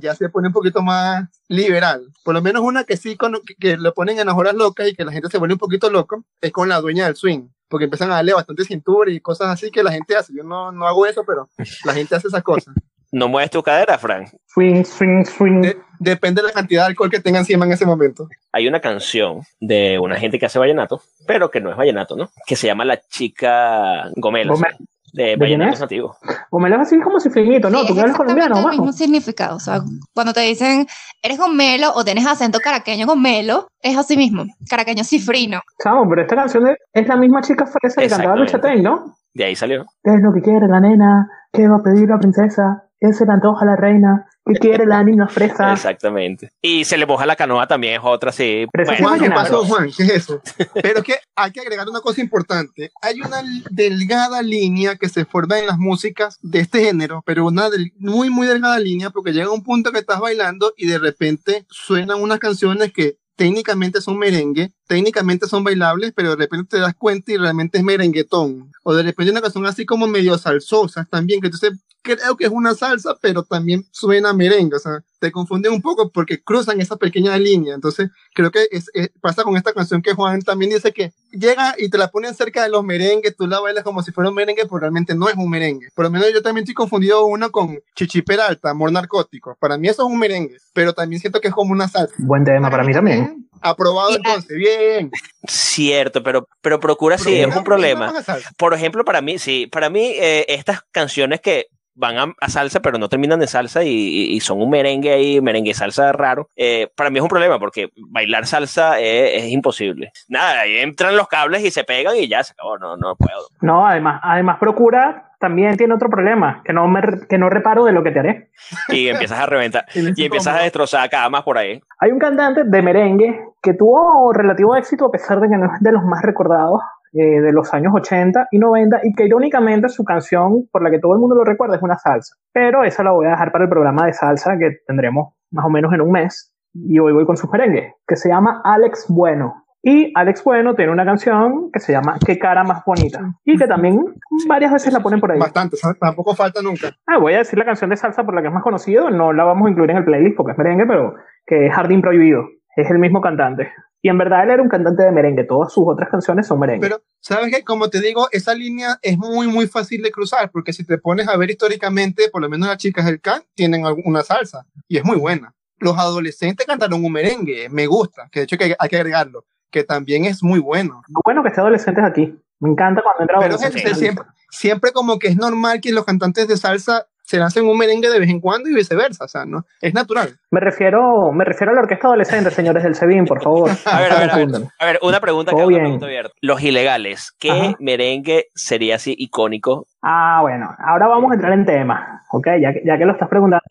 [0.00, 2.06] ya se pone un poquito más liberal.
[2.24, 4.88] Por lo menos una que sí, con, que, que lo ponen en las horas locas
[4.88, 7.48] y que la gente se vuelve un poquito loco, es con la dueña del swing.
[7.68, 10.32] Porque empiezan a darle bastante cintura y cosas así que la gente hace.
[10.34, 11.48] Yo no, no hago eso, pero
[11.84, 12.74] la gente hace esas cosas.
[13.12, 14.30] No mueves tu cadera, Frank.
[14.46, 15.62] Swing, swing, swing.
[15.62, 18.28] De- depende de la cantidad de alcohol que tengan encima en ese momento.
[18.52, 22.30] Hay una canción de una gente que hace vallenato, pero que no es vallenato, ¿no?
[22.46, 24.52] Que se llama La Chica Gomela.
[24.52, 24.76] Gomela.
[25.16, 25.80] De ¿De quién vallenatos es?
[25.80, 26.16] nativos.
[26.50, 27.80] O me lo así como cifrinito, ¿no?
[27.80, 29.56] Sí, Tú es que hablas colombiano, el mismo significado.
[29.56, 29.80] O sea,
[30.12, 30.86] cuando te dicen
[31.22, 35.60] eres gomelo o tienes acento caraqueño gomelo, es así mismo, caraqueño cifrino.
[35.82, 38.60] Chamo, pero esta canción es, la misma chica fresa que cantaba Lucha.
[38.60, 39.16] Ten, ¿no?
[39.32, 39.86] De ahí salió.
[40.04, 41.28] ¿Qué es lo que quiere la nena?
[41.50, 42.85] ¿Qué va a pedir la princesa?
[43.00, 44.26] ¿Qué se le antoja a la reina?
[44.46, 45.72] ¿Qué quiere la niña fresa?
[45.72, 46.50] Exactamente.
[46.62, 48.64] Y se le moja la canoa también es otra, sí.
[48.72, 49.90] Pero esa Bueno, Juan, ¿qué pasó, Juan?
[49.96, 50.40] ¿Qué es eso?
[50.82, 52.90] Pero que hay que agregar una cosa importante.
[53.02, 57.68] Hay una delgada línea que se forma en las músicas de este género, pero una
[57.70, 61.66] del- muy, muy delgada línea porque llega un punto que estás bailando y de repente
[61.68, 66.94] suenan unas canciones que técnicamente son merengue, técnicamente son bailables, pero de repente te das
[66.94, 68.70] cuenta y realmente es merenguetón.
[68.82, 71.72] O de repente una canción así como medio salsosas también, que entonces
[72.02, 74.76] creo que es una salsa, pero también suena a merengue.
[74.76, 77.74] O sea, te confunden un poco porque cruzan esa pequeña línea.
[77.74, 81.74] Entonces, creo que es, es- pasa con esta canción que Juan también dice que llega
[81.76, 84.36] y te la ponen cerca de los merengues, tú la bailas como si fuera un
[84.36, 85.88] merengue, pero realmente no es un merengue.
[85.96, 89.56] Por lo menos yo también estoy confundido una con Chichi Peralta, Amor Narcótico.
[89.58, 92.14] Para mí eso es un merengue, pero también siento que es como una salsa.
[92.18, 93.48] Buen tema para mí también.
[93.60, 95.10] Aprobado Y- entonces, bien.
[95.46, 98.12] Cierto, pero, pero procura sí, es un problema.
[98.56, 101.66] Por ejemplo, para mí, sí, para mí eh, estas canciones que
[101.98, 105.12] van a, a salsa pero no terminan de salsa y, y- y son un merengue
[105.14, 109.50] ahí, merengue salsa raro, eh, para mí es un problema porque bailar salsa es, es
[109.50, 110.12] imposible.
[110.28, 113.48] Nada, ahí entran los cables y se pegan y ya se acabó, no, no puedo.
[113.62, 117.92] No, además, además procura también tiene otro problema, que no, me, que no reparo de
[117.92, 118.50] lo que te haré.
[118.88, 119.84] Y empiezas a reventar.
[119.94, 121.80] y empiezas a destrozar camas por ahí.
[122.00, 125.80] Hay un cantante de merengue que tuvo relativo éxito a pesar de que no es
[125.80, 126.80] de los más recordados
[127.12, 130.98] eh, de los años 80 y 90 y que irónicamente su canción por la que
[130.98, 132.34] todo el mundo lo recuerda es una salsa.
[132.52, 135.70] Pero esa la voy a dejar para el programa de salsa que tendremos más o
[135.70, 139.65] menos en un mes y hoy voy con sus merengues, que se llama Alex Bueno.
[139.82, 143.66] Y Alex Bueno tiene una canción que se llama Qué cara más bonita y que
[143.66, 144.00] también
[144.48, 145.38] varias veces la ponen por ahí.
[145.38, 146.96] Bastante, tampoco falta nunca.
[147.06, 149.32] Ah, voy a decir la canción de salsa por la que es más conocido, no
[149.32, 151.14] la vamos a incluir en el playlist porque es merengue, pero
[151.46, 153.70] que es Jardín Prohibido, es el mismo cantante.
[154.02, 156.86] Y en verdad él era un cantante de merengue, todas sus otras canciones son merengue.
[156.86, 157.64] Pero, ¿sabes qué?
[157.64, 161.28] Como te digo, esa línea es muy, muy fácil de cruzar, porque si te pones
[161.28, 165.04] a ver históricamente, por lo menos las chicas del can tienen alguna salsa, y es
[165.04, 165.54] muy buena.
[165.78, 170.24] Los adolescentes cantaron un merengue, me gusta, que de hecho hay que agregarlo, que también
[170.24, 171.02] es muy bueno.
[171.08, 172.34] Lo bueno que esté adolescentes aquí.
[172.60, 176.48] Me encanta cuando entra Pero gente, siempre, siempre como que es normal que los cantantes
[176.48, 179.64] de salsa se lancen un merengue de vez en cuando y viceversa, o sea, ¿no?
[179.80, 180.38] Es natural.
[180.52, 183.70] Me refiero, me refiero a la orquesta adolescente, señores del SEBIN, por favor.
[183.84, 184.44] A ver, a ver, a ver.
[184.44, 184.70] Confundan.
[184.78, 186.32] A ver, una pregunta que pregunta abierta.
[186.40, 187.74] Los ilegales, ¿qué Ajá.
[187.80, 189.86] merengue sería así icónico?
[190.02, 192.46] Ah, bueno, ahora vamos a entrar en tema, ¿ok?
[192.60, 193.64] Ya que, ya que lo estás preguntando.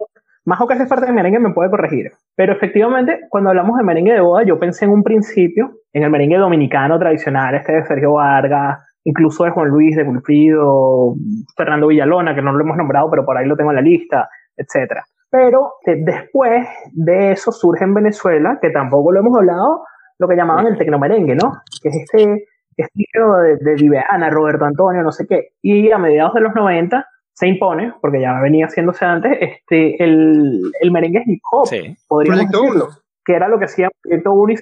[0.43, 2.11] Majo, que hace parte de merengue, me puede corregir.
[2.35, 6.09] Pero efectivamente, cuando hablamos de merengue de boda, yo pensé en un principio en el
[6.09, 11.15] merengue dominicano tradicional, este de Sergio Vargas, incluso de Juan Luis, de Wilfrido,
[11.55, 14.27] Fernando Villalona, que no lo hemos nombrado, pero por ahí lo tengo en la lista,
[14.57, 15.05] etcétera.
[15.29, 19.83] Pero eh, después de eso surge en Venezuela, que tampoco lo hemos hablado,
[20.19, 21.53] lo que llamaban el tecnomerengue, ¿no?
[21.81, 22.45] Que es este
[22.75, 25.49] estilo de Viveana, Roberto Antonio, no sé qué.
[25.61, 30.61] Y a mediados de los 90 se impone, porque ya venía haciéndose antes, este, el,
[30.81, 31.95] el merengue hip hop, Sí.
[32.07, 32.95] podríamos Proyecto decirlo, 1.
[33.25, 34.61] que era lo que hacían Proyecto Unis,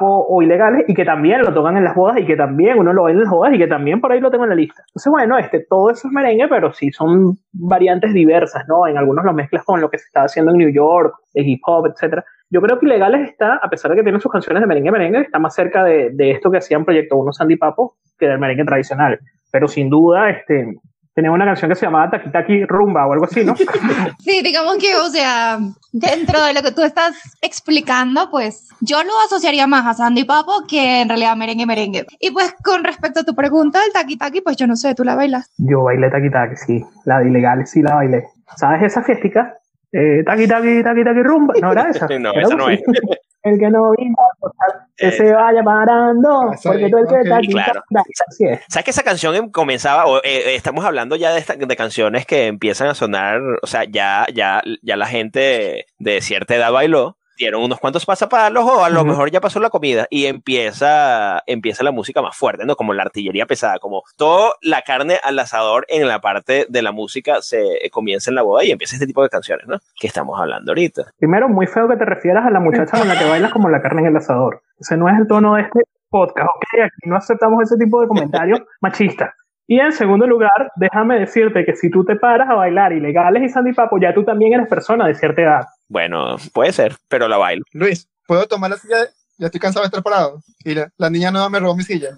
[0.00, 3.04] o Ilegales, y que también lo tocan en las bodas, y que también uno lo
[3.04, 4.82] ve en las bodas, y que también por ahí lo tengo en la lista.
[4.88, 8.86] Entonces, bueno, este, todo eso es merengue, pero sí son variantes diversas, ¿no?
[8.86, 11.60] En algunos lo mezclas con lo que se está haciendo en New York, de hip
[11.66, 12.24] hop, etcétera.
[12.50, 15.20] Yo creo que Ilegales está, a pesar de que tienen sus canciones de merengue merengue,
[15.22, 18.64] está más cerca de, de esto que hacían Proyecto Uno Sandy Papo que del merengue
[18.64, 19.18] tradicional.
[19.50, 20.76] Pero sin duda, este,
[21.16, 23.54] tenía una canción que se llamaba Taki Taki Rumba o algo así, ¿no?
[24.18, 25.58] Sí, digamos que, o sea,
[25.90, 30.64] dentro de lo que tú estás explicando, pues yo lo asociaría más a Sandy Papo
[30.68, 32.04] que en realidad merengue merengue.
[32.20, 35.04] Y pues con respecto a tu pregunta del taqui taqui, pues yo no sé, ¿tú
[35.04, 35.50] la bailas?
[35.56, 36.84] Yo bailé Taki Taki, sí.
[37.06, 38.24] La de Ilegales sí la bailé.
[38.54, 39.54] ¿Sabes esa fiestica?
[39.92, 41.54] Eh, taki Taki Taki Taki Rumba.
[41.62, 42.06] ¿No era esa?
[42.20, 42.80] No, Era esa no es.
[43.46, 44.16] El que no vino
[44.96, 47.82] que Eh, se vaya parando, porque todo el que está aquí Claro.
[47.90, 48.60] está- Así es.
[48.68, 51.76] ¿Sabes que esa canción em- comenzaba, o, eh, eh, estamos hablando ya de, esta- de
[51.76, 56.72] canciones que empiezan a sonar, o sea, ya, ya, ya la gente de cierta edad
[56.72, 61.42] bailó, dieron unos cuantos pasapalos o a lo mejor ya pasó la comida y empieza,
[61.46, 62.76] empieza la música más fuerte, ¿no?
[62.76, 66.92] Como la artillería pesada, como toda la carne al asador en la parte de la
[66.92, 69.78] música se comienza en la boda y empieza este tipo de canciones, ¿no?
[69.98, 71.04] Que estamos hablando ahorita.
[71.18, 73.82] Primero, muy feo que te refieras a la muchacha con la que bailas como la
[73.82, 74.62] carne en el asador.
[74.78, 76.84] Ese no es el tono de este podcast, ¿ok?
[76.84, 79.30] Aquí no aceptamos ese tipo de comentarios machistas.
[79.68, 83.48] Y en segundo lugar, déjame decirte que si tú te paras a bailar ilegales y
[83.48, 85.66] Sandy Papo, ya tú también eres persona de cierta edad.
[85.88, 87.64] Bueno, puede ser, pero la bailo.
[87.72, 88.96] Luis, ¿puedo tomar la silla?
[89.38, 90.40] Ya estoy cansado de estar parado.
[90.64, 92.10] Y la, la niña nueva me robó mi silla.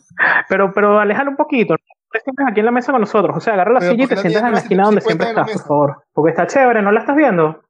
[0.48, 1.74] Pero, pero aléjalo un poquito.
[2.10, 3.36] Te sientes aquí en la mesa con nosotros.
[3.36, 5.28] O sea, agarra la Pero silla y ¿por te sientas en la esquina donde siempre
[5.28, 6.04] estás, por favor.
[6.12, 7.62] Porque está chévere, ¿no la estás viendo?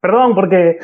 [0.00, 0.78] Perdón, porque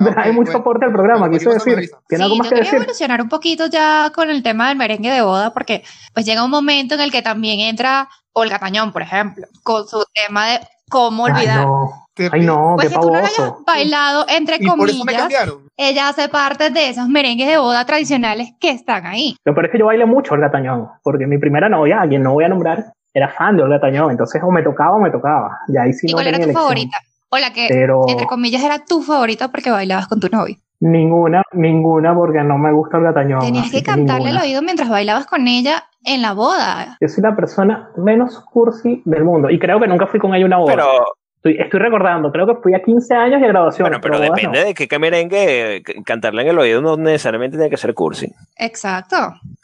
[0.00, 0.52] Ah, hay mucho bueno.
[0.52, 1.90] soporte al programa, Bueno, me decir.
[2.08, 2.76] ¿Tiene Sí, algo más yo que quería decir?
[2.82, 6.50] evolucionar un poquito ya con el tema del merengue de boda, porque pues llega un
[6.50, 11.24] momento en el que también entra Olga Tañón, por ejemplo, con su tema de cómo
[11.24, 11.64] Ay, olvidar.
[11.64, 12.06] no.
[12.12, 15.04] Te Ay, no, Pues qué que tú no lo hayas bailado, entre Y por eso
[15.04, 19.36] me comillas, ella hace parte de esos merengues de boda tradicionales que están ahí.
[19.44, 22.22] Lo peor es que yo bailé mucho Olga Tañón, porque mi primera novia, a quien
[22.22, 24.10] no voy a nombrar, era fan de Olga Tañón.
[24.10, 25.58] Entonces, o me tocaba o me tocaba.
[25.68, 26.62] Y ahí sí ¿Y no cuál era tu elección.
[26.62, 26.98] favorita?
[27.30, 30.56] O la que, Pero entre comillas, era tu favorita porque bailabas con tu novio.
[30.80, 33.40] Ninguna, ninguna, porque no me gusta Olga Tañón.
[33.40, 34.42] Tenías que cantarle al ninguna.
[34.42, 36.96] oído mientras bailabas con ella en la boda.
[37.00, 39.50] Yo soy la persona menos cursi del mundo.
[39.50, 40.74] Y creo que nunca fui con ella a una boda.
[40.74, 40.86] Pero,
[41.36, 43.84] Estoy, estoy recordando, creo que fui a 15 años de graduación.
[43.86, 44.66] bueno, pero bodas depende no.
[44.66, 48.32] de qué, merengue, cantarle en el oído no necesariamente tiene que ser cursi.
[48.56, 49.16] Exacto.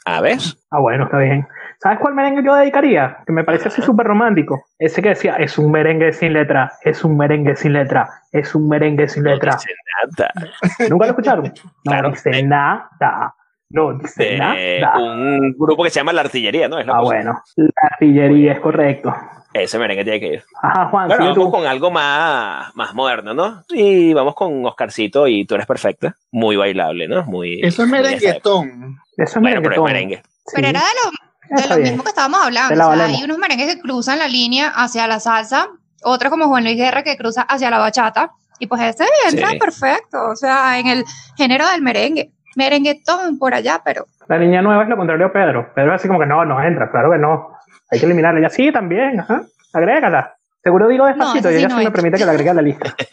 [0.04, 0.38] A ver.
[0.70, 1.44] Ah, bueno, está bien.
[1.82, 3.18] ¿Sabes cuál merengue yo dedicaría?
[3.26, 4.64] Que me parece así súper romántico.
[4.78, 8.68] Ese que decía, es un merengue sin letra, es un merengue sin letra, es un
[8.68, 9.52] merengue sin letra.
[9.52, 9.74] No dice
[10.18, 10.32] nada.
[10.90, 11.44] ¿Nunca lo escucharon?
[11.44, 11.52] No
[11.84, 12.10] Claro.
[12.10, 13.34] dice nada.
[13.70, 14.98] No dice De nada.
[14.98, 16.78] un grupo que se llama La Artillería, ¿no?
[16.78, 17.14] Es la Ah, cosa.
[17.16, 17.42] bueno.
[17.56, 19.14] La artillería es correcto.
[19.52, 20.44] Ese merengue tiene que ir.
[20.62, 21.50] Ajá, Juan, Bueno, vamos tú.
[21.50, 23.62] con algo más, más moderno, ¿no?
[23.70, 26.14] Y vamos con Oscarcito y Tú eres perfecta.
[26.30, 27.24] Muy bailable, ¿no?
[27.24, 27.60] Muy.
[27.62, 28.98] Eso es merenguetón.
[29.16, 29.84] Eso es Bueno, pero es merenguetón.
[29.84, 30.16] merengue.
[30.46, 30.52] Sí.
[30.56, 31.10] Pero era de lo,
[31.56, 31.88] de lo bien.
[31.88, 32.74] mismo que estábamos hablando.
[32.88, 35.68] O sea, hay unos merengues que cruzan la línea hacia la salsa,
[36.04, 38.30] otros como Juan Luis Guerra que cruza hacia la bachata.
[38.58, 39.58] Y pues ese entra Sí.
[39.58, 41.04] perfecto, o sea, en el
[41.36, 42.30] género del merengue.
[42.54, 45.72] Merenguetón por allá, pero La niña nueva es lo contrario a Pedro.
[45.74, 47.48] Pedro es así como que no, no entra, claro que no.
[47.90, 48.38] Hay que eliminarla.
[48.40, 49.42] Ella sí, también, ajá.
[49.72, 50.36] Agrégala.
[50.62, 51.92] Seguro digo despacito esa y sí ella no sí me entra.
[51.94, 52.94] permite que la agregue a la lista.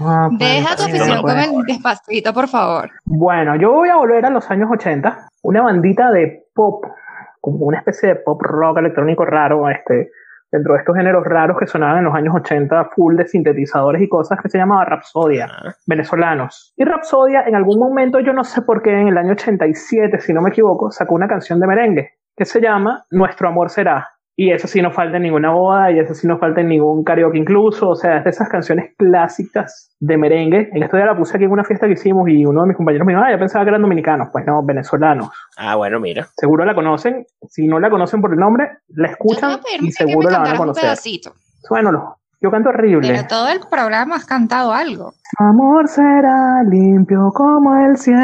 [0.00, 2.90] Ah, pues, deja tu afición no con el despacito, por favor.
[3.04, 5.28] Bueno, yo voy a volver a los años 80.
[5.42, 6.84] Una bandita de pop,
[7.44, 10.10] como una especie de pop rock electrónico raro, este,
[10.50, 14.08] dentro de estos géneros raros que sonaban en los años 80, full de sintetizadores y
[14.08, 15.48] cosas, que se llamaba Rapsodia.
[15.86, 16.72] Venezolanos.
[16.74, 20.32] Y Rapsodia, en algún momento, yo no sé por qué, en el año 87, si
[20.32, 24.13] no me equivoco, sacó una canción de merengue que se llama Nuestro amor será.
[24.36, 27.04] Y eso sí no falta en ninguna boda, y eso sí no falta en ningún
[27.04, 30.70] karaoke incluso, o sea, es de esas canciones clásicas de merengue.
[30.72, 32.76] En esto ya la puse aquí en una fiesta que hicimos y uno de mis
[32.76, 34.30] compañeros me dijo, ah, yo pensaba que eran dominicanos.
[34.32, 35.28] Pues no, venezolanos.
[35.56, 36.26] Ah, bueno, mira.
[36.36, 37.24] Seguro la conocen.
[37.48, 40.58] Si no la conocen por el nombre, la escuchan y seguro la van a un
[40.58, 40.82] conocer.
[40.82, 41.32] pedacito.
[41.70, 43.08] Lo- yo canto horrible.
[43.08, 45.12] Pero todo el programa has cantado algo.
[45.38, 48.20] Amor será limpio como el cielo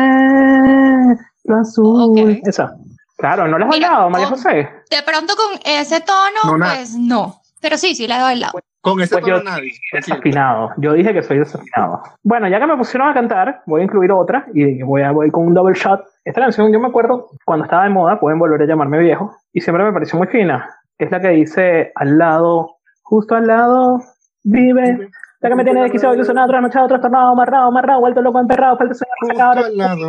[1.61, 2.41] azul.
[2.45, 2.75] Esa.
[3.21, 4.69] Claro, ¿no la has bailado, María con- José?
[4.91, 7.37] De pronto con ese tono, No, pues no.
[7.61, 8.59] Pero sí, sí, le doy el lado.
[8.81, 9.73] Con ese Pues yo- tono nadie.
[9.91, 10.17] tranquilo.
[10.17, 10.71] Desafinado.
[10.79, 12.03] Yo dije que soy desafinado.
[12.23, 15.31] Bueno, ya que me pusieron a cantar, voy a incluir otra y voy a voy
[15.31, 16.03] con un double shot.
[16.25, 19.61] Esta canción yo me acuerdo cuando estaba de moda, pueden volver a llamarme viejo, y
[19.61, 20.67] siempre me pareció muy fina.
[20.97, 24.01] Es la que dice al lado, justo al lado,
[24.43, 25.11] vive.
[25.41, 29.07] La que me tiene desquiciado, ilusionado, trasnochado, trastornado, amarrado, amarrado, vuelto loco, emperrado, falta Justo
[29.27, 30.09] sacado, al lado.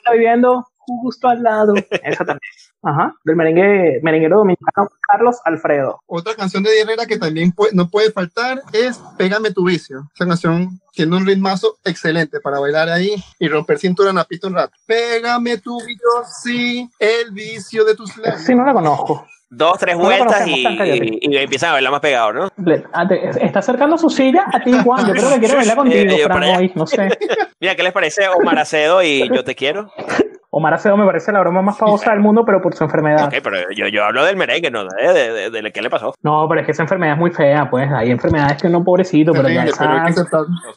[0.00, 1.74] Está viviendo justo al lado.
[2.02, 2.40] Esa también.
[2.82, 3.14] Ajá.
[3.24, 6.00] Del merengue, merenguero dominicano Carlos Alfredo.
[6.06, 10.08] Otra canción de Herrera que también puede- no puede faltar es Pégame tu vicio.
[10.14, 14.48] Esa canción tiene un ritmazo excelente para bailar ahí y romper cintura en la pista
[14.48, 14.72] un rato.
[14.86, 16.08] Pégame tu vicio,
[16.42, 18.40] sí, el vicio de tus labios.
[18.42, 19.26] Sí, no la conozco.
[19.52, 22.48] Dos, tres vueltas y, y, y empiezan a verla más pegado, ¿no?
[22.64, 25.04] Le- ah, te- está acercando su silla a ti, Juan.
[25.08, 26.72] Yo creo que quiere bailar contigo, Eh, yo Fran, hoy.
[26.76, 27.08] No sé.
[27.60, 29.90] Mira, ¿qué les parece Omar Acedo y Yo Te Quiero?
[30.52, 33.26] Omar Acedo me parece la broma más famosa del mundo, pero por su enfermedad.
[33.26, 34.84] Ok, pero yo, yo hablo del merengue, ¿no?
[34.84, 36.12] De, de, de- de qué le pasó.
[36.22, 37.88] No, pero es que esa enfermedad es muy fea, pues.
[37.92, 40.24] Hay enfermedades que uno, pobrecito, pero ya Terrible,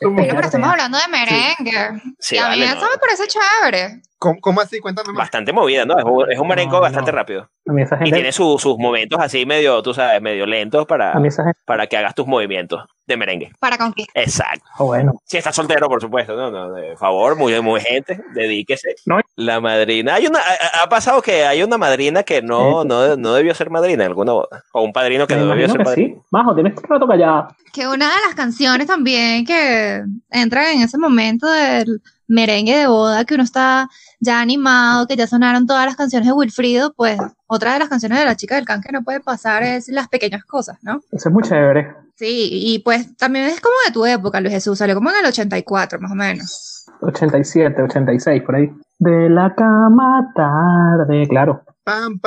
[0.02, 2.02] pero que estamos hablando de merengue.
[2.20, 2.92] Sí, y a mí vale, eso no.
[2.92, 4.02] me parece chévere.
[4.24, 4.80] ¿Cómo, cómo así?
[4.80, 5.18] Cuéntame más.
[5.18, 5.98] Bastante movida, ¿no?
[6.00, 7.18] Es un, es un merengue No, bastante no.
[7.18, 7.50] rápido.
[7.68, 11.14] A mí esa Y tiene su- sus momentos así medio, tú sabes, medio lentos para,
[11.14, 11.30] gente...
[11.66, 13.52] para que hagas tus movimientos de merengue.
[13.60, 14.24] Para conquistar.
[14.24, 14.64] Exacto.
[14.78, 15.14] oh, bueno.
[15.26, 18.96] Si estás soltero, por supuesto, no, no, de favor, muy, muy gente, dedíquese.
[19.06, 19.20] No.
[19.36, 22.88] La madrina, hay una, ha, ha pasado que hay una madrina que no, Sí.
[22.88, 25.68] no, no debió ser madrina en alguna boda, o un padrino que Me no debió
[25.68, 26.16] ser que padrino.
[26.16, 26.22] sí.
[26.32, 27.48] Majo, tienes un rato callado.
[27.74, 32.02] Que una de las canciones también que entra en ese momento del
[32.34, 36.34] merengue de boda, que uno está ya animado, que ya sonaron todas las canciones de
[36.34, 39.64] Wilfrido, pues otra de las canciones de la chica del can que no puede pasar
[39.64, 41.02] es Las Pequeñas Cosas, ¿no?
[41.12, 41.94] Eso es muy chévere.
[42.16, 45.26] Sí, y pues también es como de tu época, Luis Jesús, salió como en el
[45.26, 46.86] 84 más o menos.
[47.02, 48.72] 87, 86, por ahí.
[49.04, 51.62] De la cama tarde, claro.
[51.84, 52.22] Pam.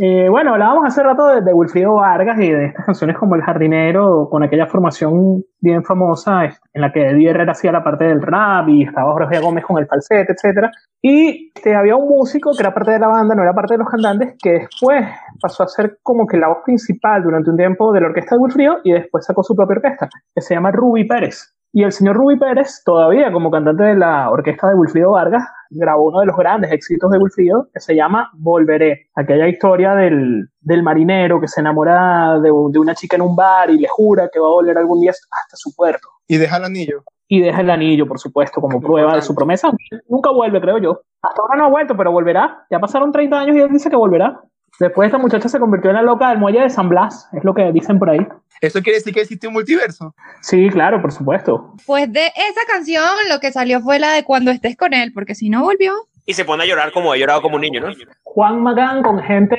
[0.00, 3.42] Eh, bueno, hablábamos hace rato de, de Wilfrido Vargas y de estas canciones como El
[3.42, 8.20] Jardinero, con aquella formación bien famosa en la que Eddie Herrera hacía la parte del
[8.20, 10.72] rap y estaba Jorge Gómez con el falsete, etcétera.
[11.00, 13.78] Y este, había un músico que era parte de la banda, no era parte de
[13.78, 15.06] los cantantes, que después
[15.40, 18.42] pasó a ser como que la voz principal durante un tiempo de la orquesta de
[18.42, 21.54] Wilfrido y después sacó su propia orquesta, que se llama Ruby Pérez.
[21.74, 26.08] Y el señor Ruby Pérez, todavía como cantante de la orquesta de Wilfrido Vargas, grabó
[26.08, 29.08] uno de los grandes éxitos de Wilfrido que se llama Volveré.
[29.14, 33.70] Aquella historia del, del marinero que se enamora de, de una chica en un bar
[33.70, 36.08] y le jura que va a volver algún día hasta su puerto.
[36.28, 37.04] Y deja el anillo.
[37.26, 39.70] Y deja el anillo, por supuesto, como prueba de su promesa.
[40.10, 41.00] Nunca vuelve, creo yo.
[41.22, 42.66] Hasta ahora no ha vuelto, pero volverá.
[42.70, 44.42] Ya pasaron 30 años y él dice que volverá.
[44.82, 47.54] Después esta muchacha se convirtió en la loca del muelle de San Blas, es lo
[47.54, 48.26] que dicen por ahí.
[48.60, 50.12] ¿Eso quiere decir que existe un multiverso?
[50.40, 51.76] Sí, claro, por supuesto.
[51.86, 55.36] Pues de esa canción lo que salió fue la de Cuando estés con él, porque
[55.36, 55.92] si no volvió.
[56.26, 57.94] Y se pone a llorar como he llorado como un niño, ¿no?
[58.24, 59.56] Juan Magán con gente.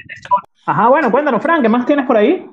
[0.66, 2.46] Ajá, bueno, cuéntanos, Frank, ¿qué más tienes por ahí?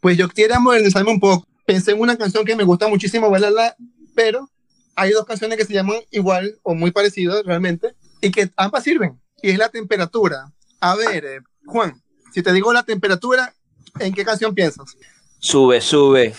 [0.00, 1.46] Pues yo quisiera modernizarme un poco.
[1.66, 3.74] Pensé en una canción que me gusta muchísimo bailarla,
[4.14, 4.48] pero
[4.96, 9.20] hay dos canciones que se llaman igual o muy parecidas realmente y que ambas sirven.
[9.42, 10.46] Y es la temperatura.
[10.80, 12.00] A ver, eh, Juan,
[12.34, 13.54] si te digo la temperatura,
[14.00, 14.96] ¿en qué canción piensas?
[15.38, 16.34] Sube, sube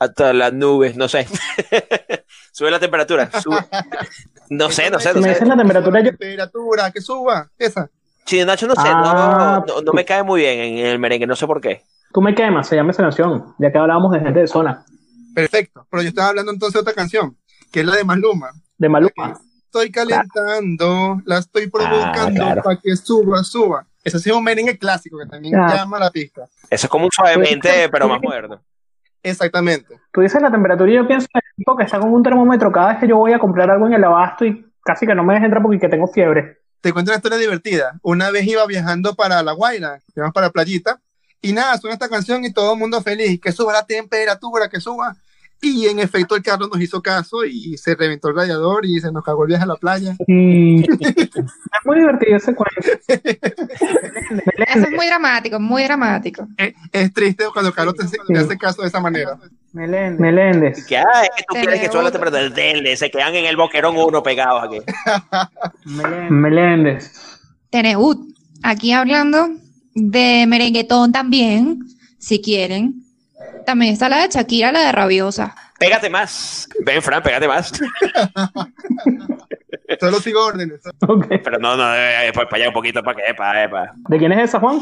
[0.00, 1.28] hasta las nubes, no sé.
[2.52, 3.30] sube la temperatura.
[3.40, 3.64] sube.
[4.50, 5.34] No sé, no sé, Si no me sé.
[5.34, 6.10] dicen la temperatura, yo...
[6.10, 7.88] Temperatura, que suba, esa.
[8.26, 11.26] Sí, Nacho, no sé, Ah, no, no, no me cae muy bien en el merengue,
[11.26, 11.82] no sé por qué.
[12.12, 14.84] Tú me quemas, se llama esa canción, ya que hablábamos de gente de zona,
[15.34, 15.86] Perfecto.
[15.90, 17.36] Pero yo estaba hablando entonces de otra canción,
[17.70, 18.50] que es la de Maluma.
[18.76, 19.38] de Maluma.
[19.68, 22.62] Estoy calentando, la estoy provocando claro.
[22.62, 23.86] para que suba, suba.
[24.02, 25.76] Ese sí es un merengue clásico que también Claro.
[25.76, 26.44] llama la pista.
[26.70, 28.60] Eso es como un suavemente, pero más moderno.
[29.22, 30.00] Exactamente.
[30.12, 32.72] Tú dices la temperatura y yo pienso en el tipo que está con un termómetro
[32.72, 35.22] cada vez que yo voy a comprar algo en el abasto y casi que no
[35.24, 36.58] me deja entrar porque que tengo fiebre.
[36.80, 37.98] Te cuento una historia divertida.
[38.02, 41.00] Una vez iba viajando para La Guaira, íbamos para Playita,
[41.42, 44.80] y nada, suena esta canción y todo el mundo feliz, que suba la temperatura, que
[44.80, 45.14] suba.
[45.60, 49.10] Y en efecto el carro nos hizo caso y se reventó el radiador y se
[49.10, 50.16] nos cagó el viaje a la playa.
[50.28, 51.28] Y es
[51.84, 52.80] muy divertido ese cuento.
[53.08, 56.46] Eso es muy dramático, muy dramático.
[56.56, 59.36] Es, es triste cuando Carlos te, hace- te hace caso de esa manera.
[59.72, 60.20] Meléndez.
[60.20, 60.86] Meléndez.
[60.86, 64.22] Que, ah, es que tú quieres que temperatura del se quedan en el boquerón uno
[64.22, 64.78] pegados aquí.
[66.30, 67.12] Meléndez.
[67.70, 68.18] Teneut,
[68.62, 69.48] aquí hablando
[69.94, 71.80] de merenguetón también,
[72.18, 73.02] si quieren.
[73.68, 75.54] También está la de Shakira, la de Rabiosa.
[75.78, 76.66] Pégate más.
[76.86, 77.70] Ven, Fran, pégate más.
[80.00, 80.80] Solo sigo órdenes.
[81.44, 83.92] Pero no, no, eh, pues para allá un poquito, para que, para, para.
[84.08, 84.80] ¿De quién es esa, Juan?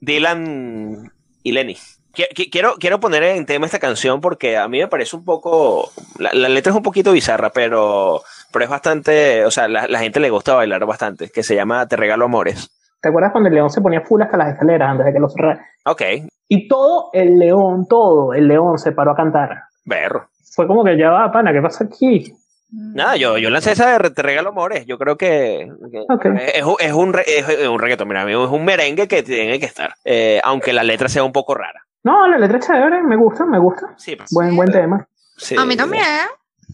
[0.00, 1.76] Dylan y Lenny.
[2.14, 5.24] Qui- qui- Quiero, quiero poner en tema esta canción porque a mí me parece un
[5.24, 5.90] poco.
[6.18, 8.22] La, la letra es un poquito bizarra, pero,
[8.52, 9.44] pero es bastante.
[9.46, 11.28] O sea, la, la gente le gusta bailar bastante.
[11.30, 12.70] Que se llama Te Regalo Amores.
[13.00, 15.28] ¿Te acuerdas cuando el león se ponía full hasta las escaleras antes de que lo
[15.28, 15.64] cerrara?
[15.86, 16.02] Ok,
[16.48, 19.62] Y todo el león, todo el león se paró a cantar.
[19.84, 20.28] berro.
[20.54, 22.32] Fue como que ya va, pana, ¿qué pasa aquí?
[22.70, 24.84] Nada, yo, yo lancé esa de Te Regalo Amores.
[24.86, 26.24] Yo creo que, que Ok.
[26.54, 29.58] es, un- es un, re- es, es un reggaetón, mira, es un merengue que tiene
[29.58, 29.94] que estar.
[30.04, 31.80] Eh, aunque la letra sea un poco rara.
[32.04, 33.94] No, la letra es chévere, me gusta, me gusta.
[33.96, 35.06] Sí, pues, Buen, buen tema.
[35.36, 35.54] sí.
[35.58, 36.04] A mí también.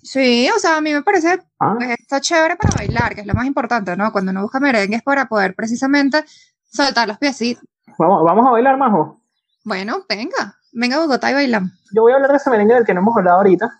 [0.05, 3.27] Sí, o sea, a mí me parece Ah, pues está chévere para bailar, que es
[3.27, 4.13] lo más importante, ¿no?
[4.13, 6.23] Cuando uno busca merengues para poder precisamente
[6.71, 7.65] soltar los piecitos.
[7.99, 9.23] vamos, vamos a bailar, Majo.
[9.65, 11.71] Bueno, venga, venga a Bogotá y bailamos.
[11.95, 13.71] Yo voy a hablar de ese merengue del que no hemos hablado ahorita.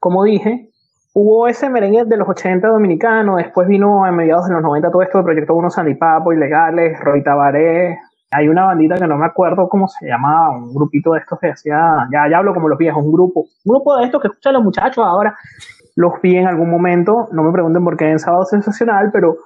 [0.00, 0.70] Como dije,
[1.12, 5.02] hubo ese merengue de los 80 dominicano, después vino a mediados de los 90 todo
[5.02, 7.98] esto de Proyecto Uno Sandy Papo, Ilegales, Roy Tabaré.
[8.30, 11.50] Hay una bandita que no me acuerdo cómo se llamaba, un grupito de estos que
[11.50, 14.54] hacía, ya, ya hablo como los viejos, un grupo, un grupo de estos que escuchan
[14.54, 15.36] los muchachos ahora.
[15.94, 19.38] Los vi en algún momento, no me pregunten por qué en Sábado Sensacional, pero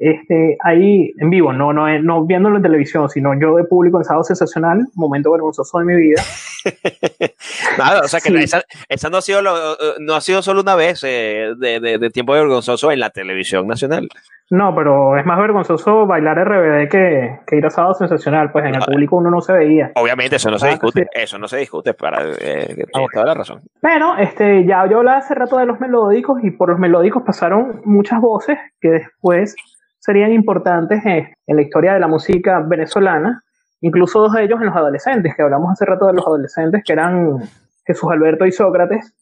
[0.00, 4.04] este, ahí en vivo, no, no, no viéndolo en televisión, sino yo de público en
[4.04, 6.22] Sábado Sensacional, momento vergonzoso de mi vida.
[7.78, 8.36] Nada, o sea que Sí.
[8.38, 11.80] esa, esa no, ha sido lo- eh, no ha sido solo una vez eh, de,
[11.80, 14.08] de- de tiempo vergonzoso en la televisión nacional.
[14.50, 18.74] No, pero es más vergonzoso bailar RBD que, que ir a sábado sensacional, pues en
[18.74, 18.86] el Ah.
[18.86, 19.92] público uno no se veía.
[19.94, 21.08] Obviamente eso no se Ah, discute, sí.
[21.14, 23.06] eso no se discute, para, eh, que bueno.
[23.12, 23.60] toda la razón.
[23.80, 27.80] Pero este, ya yo hablaba hace rato de los melódicos y por los melódicos pasaron
[27.84, 29.54] muchas voces que después
[30.00, 33.42] serían importantes en, la historia de la música venezolana,
[33.80, 36.92] incluso dos de ellos en los adolescentes, que hablamos hace rato de los adolescentes, que
[36.92, 37.38] eran
[37.86, 39.14] Jesús Alberto y Sócrates,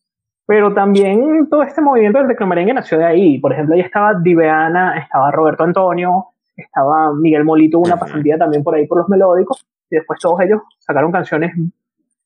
[0.47, 3.39] pero también todo este movimiento del reclamerengue nació de ahí.
[3.39, 8.75] Por ejemplo, ahí estaba Diveana, estaba Roberto Antonio, estaba Miguel Molito, una pasantía también por
[8.75, 11.55] ahí por los melódicos, y después todos ellos sacaron canciones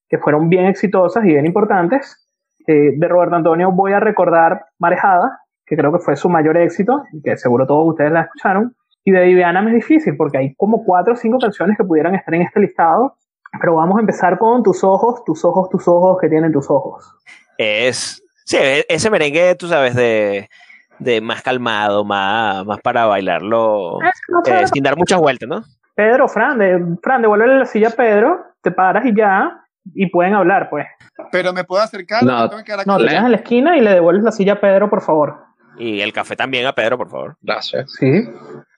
[0.09, 2.19] que fueron bien exitosas y bien importantes.
[2.67, 5.42] Eh, de Roberto Antonio voy a recordar Marejada,
[5.73, 8.77] que creo que fue su mayor éxito, y que seguro todos ustedes la escucharon.
[9.05, 12.15] Y de Viviana me es difícil, porque hay como cuatro o cinco canciones que pudieran
[12.15, 13.17] estar en este listado,
[13.59, 17.11] pero vamos a empezar con Tus ojos, tus ojos, tus ojos, que tienen tus ojos.
[17.57, 20.51] Es, sí, ese merengue, tú sabes, de,
[20.99, 25.63] de más calmado, más, más para bailarlo Es una eh, sin dar muchas vueltas, ¿no?
[25.95, 29.59] Pedro, Fran, de, Fran, devuélvele la silla a Pedro, te paras y ya,
[29.95, 30.87] y pueden hablar, pues.
[31.31, 32.23] Pero me puedo acercar.
[32.25, 32.89] No, me tengo que quedar aquí.
[32.89, 35.03] No, te Le- quedas en la esquina y le devuelves la silla a Pedro, por
[35.03, 35.37] favor.
[35.79, 37.37] Y el café también a Pedro, por favor.
[37.41, 37.93] Gracias.
[37.99, 38.29] Sí.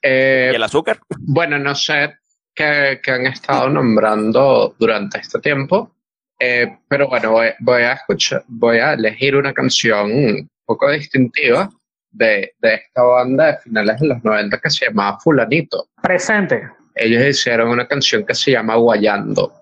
[0.01, 0.99] Eh, Y el azúcar.
[1.19, 2.15] Bueno, no sé
[2.53, 5.91] qué, qué han estado nombrando durante este tiempo,
[6.39, 11.69] eh, pero bueno, voy, voy a escuchar, voy a elegir una canción un poco distintiva
[12.11, 15.89] de, de esta banda de finales de los 90 que se llamaba Fulanito.
[16.01, 16.69] Presente.
[16.95, 19.53] Ellos hicieron una canción que se llama Guayando.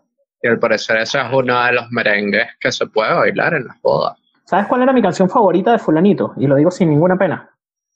[0.41, 3.81] Y al parecer ese es uno de los merengues que se puede bailar en las
[3.81, 4.17] bodas.
[4.53, 6.35] ¿Sabes cuál era mi canción favorita de Fulanito?
[6.37, 7.49] Y lo digo sin ninguna pena.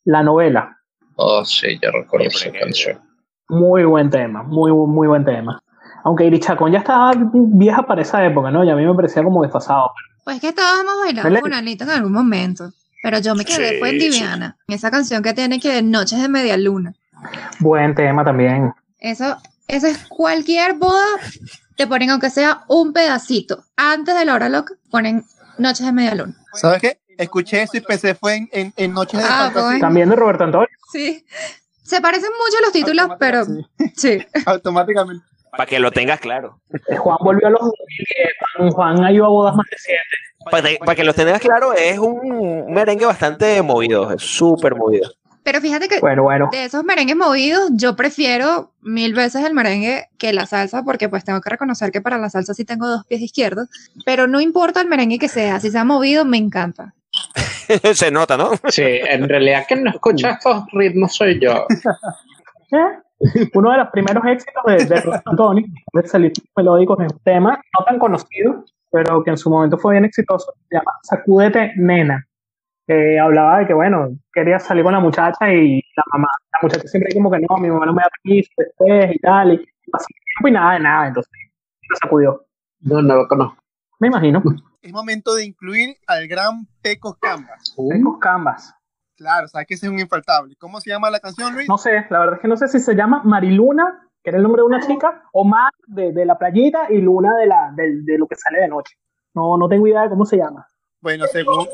[0.06, 0.80] La novela.
[1.16, 3.00] Oh, sí, yo recuerdo Sí, esa canción.
[3.48, 5.62] Muy buen tema, muy, muy buen tema.
[6.04, 8.64] Aunque Iri Chacón ya estaba vieja para esa época, ¿no?
[8.64, 9.92] Y a mí me parecía como desfasado.
[10.24, 11.42] Pues que todos hemos bailado.
[11.42, 12.72] Funalito en algún momento.
[13.04, 14.10] Pero yo me quedé, Sí, fue en sí.
[14.10, 14.58] Diviana.
[14.68, 16.96] Esa canción que tiene que Noches de Media Luna.
[17.60, 18.74] Buen tema también.
[18.98, 21.06] Eso, eso es cualquier boda,
[21.76, 23.64] te ponen aunque sea un pedacito.
[23.76, 25.24] Antes de la hora loca, ponen
[25.58, 26.36] Noches de Media Luna.
[26.54, 27.00] ¿Sabes qué?
[27.18, 29.70] Escuché eso y pensé fue en, en, en Noches de Ah, Fantasía.
[29.70, 29.82] pues.
[29.82, 30.68] También de Roberto Antonio.
[30.92, 31.26] Sí.
[31.84, 33.44] Se parecen mucho los títulos, pero
[33.96, 34.20] sí.
[34.46, 35.26] Automáticamente.
[35.52, 36.60] Para que lo tengas claro.
[36.90, 38.74] Eh, Juan volvió a los 2010.
[38.74, 40.20] Juan, ido a bodas más recientes.
[40.52, 45.12] Para, para que lo tengas claro, es un merengue bastante movido, es súper movido.
[45.48, 46.50] Pero fíjate que Bueno, bueno.
[46.52, 51.24] de esos merengues movidos, yo prefiero mil veces el merengue que la salsa, porque pues
[51.24, 53.70] tengo que reconocer que para la salsa sí tengo dos pies izquierdos,
[54.06, 56.96] pero no importa el merengue que sea, si se ha movido, me encanta.
[57.94, 58.52] Se nota, ¿no?
[58.68, 61.66] Sí, en realidad quien no escucha estos ritmos soy yo.
[62.72, 63.48] ¿Eh?
[63.54, 67.62] Uno de los primeros éxitos de, de Rosa Antonio, de salir melódicos en un tema
[67.80, 72.28] no tan conocido, pero que en su momento fue bien exitoso, se llama Sacúdete Nena.
[72.88, 76.88] Que hablaba de que, bueno, quería salir con la muchacha y la mamá, la muchacha
[76.88, 79.58] siempre como que no, mi mamá no me da permiso después y tal, y
[79.92, 81.32] pasó tiempo y nada de nada, entonces
[81.90, 82.46] lo sacudió.
[82.80, 83.58] No, no lo conozco.
[84.00, 84.42] Me imagino.
[84.80, 87.76] Es momento de incluir al gran Pecos Canvas.
[87.90, 88.74] Pecos Canvas.
[89.18, 90.56] Claro, sabes que ese es un infaltable.
[90.58, 91.68] ¿Cómo se llama la canción, Luis?
[91.68, 94.44] No sé, la verdad es que no sé si se llama Mariluna, que era el
[94.44, 98.04] nombre de una chica, o Mar de, de la playita y Luna de, la, de,
[98.04, 98.96] de lo que sale de noche.
[99.34, 100.66] No, no tengo idea de cómo se llama.
[101.02, 101.68] Bueno, según,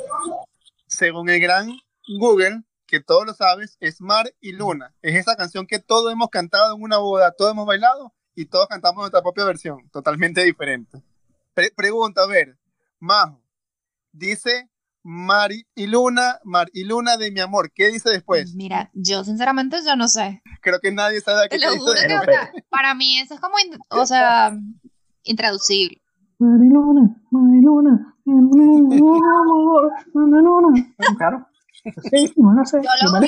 [0.94, 1.70] según el gran
[2.20, 4.94] Google, que todos lo sabes, es Mar y Luna.
[5.02, 8.68] Es esa canción que todos hemos cantado en una boda, todos hemos bailado y todos
[8.68, 11.02] cantamos nuestra propia versión, totalmente diferente.
[11.54, 12.58] Pre- pregunta, a ver,
[13.00, 13.42] Majo,
[14.12, 14.70] dice
[15.02, 17.72] Mar y Luna, Mar y Luna de mi amor.
[17.74, 18.54] ¿Qué dice después?
[18.56, 20.42] Mira, yo sinceramente yo no sé.
[20.62, 22.36] Creo que nadie sabe Te qué lo dice juro que, o después.
[22.38, 23.56] sea, para mí eso es como,
[23.90, 24.56] o sea,
[25.24, 26.02] intraducible.
[26.44, 30.94] Mariluna, Mariluna, mi amor, Mariluna.
[31.18, 31.48] Claro.
[32.10, 32.82] Sí, no lo sé.
[32.82, 33.22] Yo lo.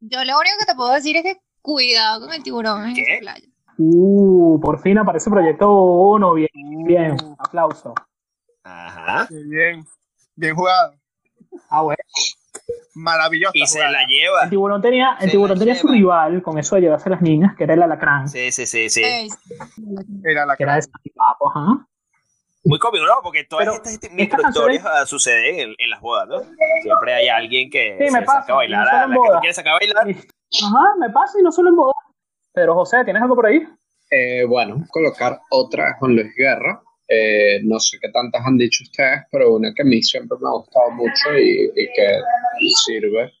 [0.00, 3.18] Yo único que te puedo decir es que cuidado con el tiburón en ¿Qué?
[3.20, 3.46] playa.
[3.78, 6.34] Uh, por fin aparece Proyecto 1.
[6.34, 6.50] Bien,
[6.86, 7.16] bien.
[7.38, 7.94] Aplauso.
[8.64, 9.28] Ajá.
[9.30, 9.84] Bien,
[10.34, 10.94] bien jugado.
[11.68, 11.98] Ah, bueno.
[12.94, 13.52] Maravilloso.
[13.54, 14.44] Y se la lleva.
[14.44, 17.54] El tiburón tenía, el tiburón tenía su rival con eso de llevarse a las niñas,
[17.56, 19.02] que era el alacrán, Sí, sí, sí, sí.
[20.24, 21.86] Era la que era de Santipapo, ajá.
[22.66, 23.14] Muy cómico, ¿no?
[23.22, 26.40] Porque todas Pero estas microhistorias ah, suceden en, en las bodas, ¿no?
[26.82, 29.14] Siempre hay alguien que Sí, se me pasa, saca a bailar, no a la que
[29.14, 29.40] tú bodas.
[29.40, 30.08] quieres sacar a bailar.
[30.08, 31.94] Ajá, me pasa y no solo en bodas.
[32.52, 33.66] Pero José, ¿tienes algo por ahí?
[34.10, 36.82] Eh, bueno, colocar otra con Luis Guerra.
[37.08, 40.48] Eh, no sé qué tantas han dicho ustedes, pero una que a mí siempre me
[40.48, 42.20] ha gustado mucho y, y que
[42.84, 43.32] sirve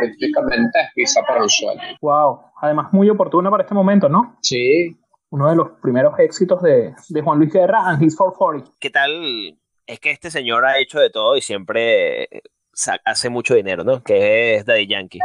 [0.00, 1.80] rítmicamente es Visa para un sueño.
[2.00, 2.40] Wow.
[2.60, 4.36] Además, muy oportuna para este momento, ¿no?
[4.42, 4.96] Sí,
[5.30, 8.78] Uno de los primeros éxitos de, de Juan Luis Guerra and His 440.
[8.80, 9.58] ¿Qué tal?
[9.86, 12.42] Es que este señor ha hecho de todo y siempre eh,
[13.04, 14.02] hace mucho dinero, ¿no?
[14.02, 15.20] Que es Daddy Yankee.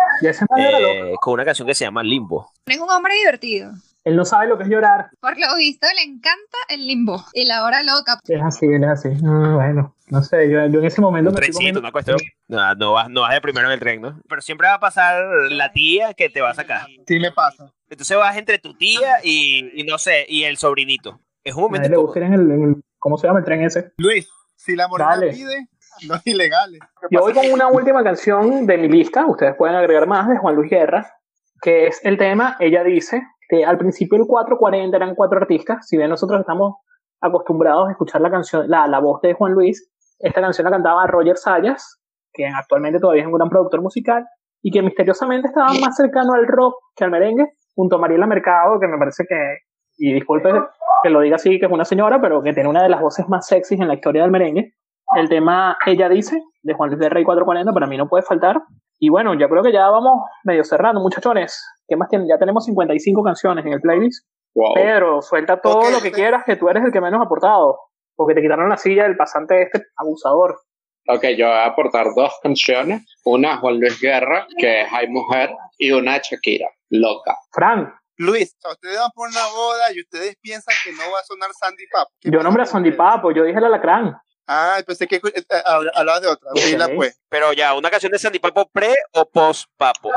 [0.57, 2.49] Eh, con una canción que se llama Limbo.
[2.65, 3.71] Es un hombre divertido.
[4.03, 5.09] Él no sabe lo que es llorar.
[5.21, 7.23] Por lo visto le encanta el limbo.
[7.33, 8.19] Y la hora loca.
[8.27, 9.09] Es así, es así.
[9.25, 11.91] Ah, bueno, no sé, yo, yo en ese momento Un me estoy trencito, comiendo- una
[11.91, 12.17] cuestión.
[12.49, 14.19] No, no vas, no vas de primero en el tren, ¿no?
[14.27, 16.85] Pero siempre va a pasar la tía que te va a sacar.
[17.07, 17.71] Sí me pasa.
[17.89, 21.21] Entonces vas entre tu tía y, y no sé, y el sobrinito.
[21.43, 22.05] Es un momento él le incómodo.
[22.07, 23.91] gusta ir en el, en el- ¿Cómo se llama el tren ese?
[23.97, 25.67] Luis, si la morena pide,
[26.07, 26.71] no es ilegal.
[27.11, 30.55] Yo voy con una última canción de mi lista, ustedes pueden agregar más, de Juan
[30.55, 31.13] Luis Guerra,
[31.61, 33.21] que es el tema Ella dice,
[33.53, 36.77] que al principio el 440 eran cuatro artistas, si bien nosotros estamos
[37.21, 41.05] acostumbrados a escuchar la canción, la, la voz de Juan Luis, esta canción la cantaba
[41.05, 42.01] Roger Sayas,
[42.33, 44.25] que actualmente todavía es un gran productor musical,
[44.63, 48.79] y que misteriosamente estaba más cercano al rock que al merengue, junto a Mariela Mercado,
[48.79, 49.57] que me parece que,
[49.97, 50.49] y disculpe
[51.03, 53.27] que lo diga así, que es una señora, pero que tiene una de las voces
[53.29, 54.73] más sexys en la historia del merengue.
[55.15, 58.61] El tema Ella dice, de Juan Luis de Rey 440, para mí no puede faltar.
[58.99, 61.61] Y bueno, yo creo que ya vamos medio cerrando, muchachones.
[61.87, 62.27] ¿Qué más tienen?
[62.27, 64.25] Ya tenemos 55 canciones en el playlist.
[64.55, 64.73] wow.
[64.73, 67.79] Pedro, suelta todo lo que quieras, que tú eres el que menos ha aportado.
[68.15, 70.59] Porque te quitaron la silla del pasante este abusador.
[71.07, 73.03] Ok, yo voy a aportar dos canciones.
[73.25, 77.35] Una Juan Luis Guerra, que es Hay Mujer, y una de Shakira, Loca.
[77.51, 81.19] Fran, Luis, o sea, ustedes van por una boda y ustedes piensan que no va
[81.19, 82.07] a sonar Sandy Pap.
[82.21, 82.91] ¿Qué yo nombré a Sandy?
[82.91, 84.15] Papo, yo dije el alacrán.
[84.47, 85.21] Ah, pensé que eh,
[85.95, 86.49] hablabas de otra.
[86.95, 87.19] Pues.
[87.29, 90.11] Pero ya, ¿una canción de Sandy Papo pre o post Papo?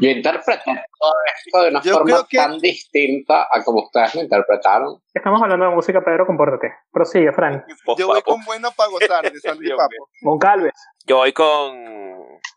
[0.00, 0.62] Yo interpreté
[0.98, 1.12] todo
[1.46, 5.00] esto de una Yo forma que- tan distinta a como ustedes lo interpretaron.
[5.14, 6.74] Estamos hablando de música, Pedro, compórtate.
[6.92, 7.64] Prosigue, Fran.
[7.84, 10.08] Post Yo voy con bueno para gozar de Sandy Papo.
[10.22, 10.72] Goncalves,
[11.06, 11.86] Yo voy con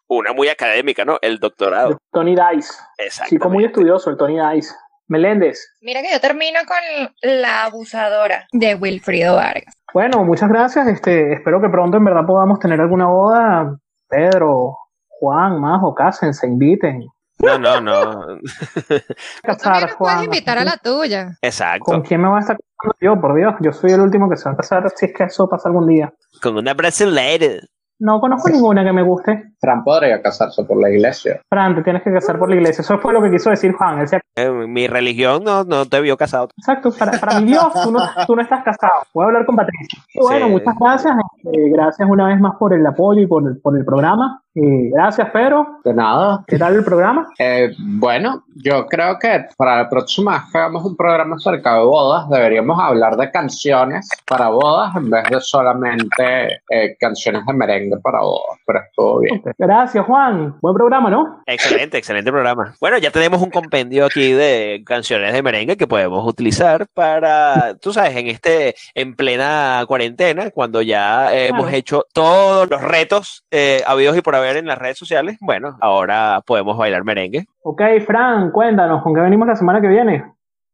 [0.08, 1.20] una muy académica, ¿no?
[1.22, 1.98] El doctorado.
[2.12, 2.74] Tony Dice.
[2.98, 3.30] Exacto.
[3.30, 4.74] Chico muy estudioso, el Tony Dice.
[5.08, 5.68] Meléndez.
[5.82, 9.76] Mira que yo termino con la abusadora de Wilfrido Vargas.
[9.94, 10.88] Bueno, muchas gracias.
[10.88, 13.78] Este, espero que pronto en verdad podamos tener alguna boda.
[14.08, 14.78] Pedro,
[15.08, 17.06] Juan, Majo, cásense, inviten.
[17.40, 18.38] No, no, no.
[18.38, 21.26] Tú también nos puedes invitar a la tuya.
[21.26, 22.04] ¿Con Exacto.
[22.08, 23.20] quién me voy a estar casando yo?
[23.20, 25.50] Por Dios, yo soy el último que se va a casar si es que eso
[25.50, 26.14] pasa algún día.
[26.42, 27.62] Con una brasileira.
[28.00, 29.51] No conozco ninguna que me guste.
[29.62, 31.40] Fran podría casarse por la iglesia.
[31.48, 32.82] Fran, te tienes que casar por la iglesia.
[32.82, 34.00] Eso fue lo que quiso decir Juan.
[34.00, 36.50] Él se- Eh, mi religión no, no te vio casado.
[36.58, 39.04] Exacto, para, para mi Dios, tú no, tú no estás casado.
[39.14, 40.00] Voy a hablar con Patricia.
[40.14, 40.52] Y bueno, Sí.
[40.52, 41.16] muchas gracias.
[41.54, 44.42] eh, gracias una vez más por el apoyo y por el, por el programa.
[44.56, 45.80] Eh, gracias, Pedro.
[45.84, 46.44] De nada.
[46.48, 47.28] ¿Qué tal el programa?
[47.40, 51.84] Eh, bueno, yo creo que para la próxima vez que hagamos un programa acerca de
[51.86, 57.98] bodas, deberíamos hablar de canciones para bodas en vez de solamente eh, canciones de merengue
[58.02, 58.60] para bodas.
[58.66, 59.42] Pero estuvo bien.
[59.58, 60.58] Gracias, Juan.
[60.62, 61.42] Buen programa, ¿no?
[61.46, 62.76] Excelente, excelente programa.
[62.80, 67.94] Bueno, ya tenemos un compendio aquí de canciones de merengue que podemos utilizar para, tú
[67.94, 73.82] sabes, en este, en plena cuarentena, cuando ya eh, hemos hecho todos los retos eh,
[73.86, 75.38] habidos y por haber en las redes sociales.
[75.42, 77.46] Bueno, ahora podemos bailar merengue.
[77.64, 80.24] Ok, Fran, cuéntanos, ¿con qué venimos la semana que viene?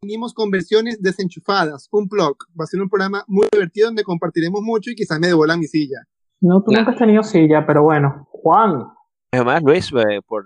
[0.02, 2.38] Venimos con versiones desenchufadas, un blog.
[2.60, 5.66] Va a ser un programa muy divertido donde compartiremos mucho y quizás me devuelva mi
[5.66, 6.04] silla.
[6.42, 6.80] No, tú Nah.
[6.80, 8.28] nunca has tenido silla, pero bueno.
[8.32, 8.84] Juan,
[9.32, 10.46] Además, Luis, eh, por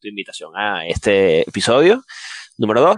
[0.00, 2.02] tu invitación a este episodio
[2.58, 2.96] número 2.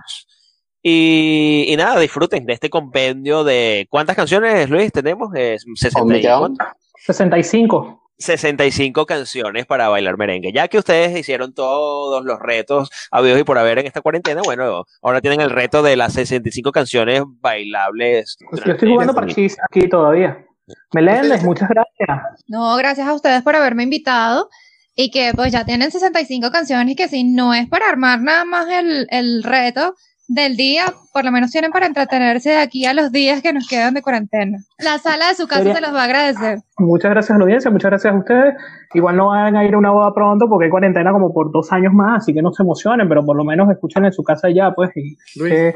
[0.82, 5.30] Y, y nada, disfruten de este compendio de ¿cuántas canciones, Luis, tenemos?
[5.36, 6.38] Eh, 60 Un y millón.
[6.56, 6.64] ¿cuánto?
[6.96, 7.96] 65.
[8.18, 10.52] 65 canciones para bailar merengue.
[10.52, 14.84] Ya que ustedes hicieron todos los retos habidos y por haber en esta cuarentena, bueno,
[15.02, 18.36] ahora tienen el reto de las 65 canciones bailables.
[18.66, 20.44] Yo estoy jugando parchís aquí todavía.
[20.92, 22.42] Meléndez, muchas gracias.
[22.48, 24.48] No, gracias a ustedes por haberme invitado
[24.94, 28.44] y que pues ya tienen 65 canciones y que si no es para armar nada
[28.44, 29.94] más el, el reto
[30.32, 33.66] del día, por lo menos tienen para entretenerse de aquí a los días que nos
[33.66, 34.58] quedan de cuarentena.
[34.78, 36.58] La sala de su casa Sería- se los va a agradecer.
[36.78, 38.54] Muchas gracias a la audiencia, muchas gracias a ustedes.
[38.94, 41.72] Igual no van a ir a una boda pronto porque hay cuarentena como por dos
[41.72, 44.48] años más, así que no se emocionen, pero por lo menos escuchen en su casa
[44.54, 44.90] ya, pues.
[44.96, 45.52] Y, Luis.
[45.52, 45.74] eh,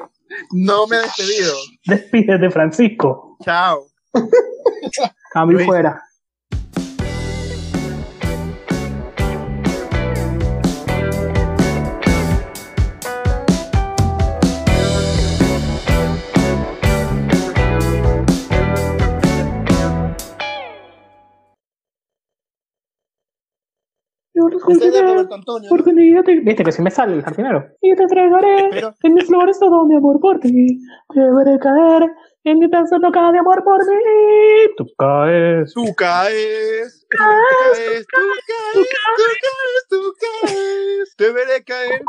[0.53, 1.53] No me he despedido.
[1.87, 3.37] despídete, Francisco.
[3.43, 3.87] Chao.
[5.31, 6.03] Cambio fuera.
[24.35, 24.63] Yo los
[25.69, 26.41] porque un día te...
[26.41, 27.65] Viste que si me sale el jardinero.
[27.81, 30.79] Y te entregaré Pero- en mis flores todo mi amor por ti.
[31.15, 32.11] Te veré caer
[32.43, 33.95] en mi beso loca de amor por mí.
[34.77, 35.73] Tú caes.
[35.73, 41.15] Tú caes, tú caes, tú caes, tú caes, tú caes.
[41.17, 42.03] Te veré caer,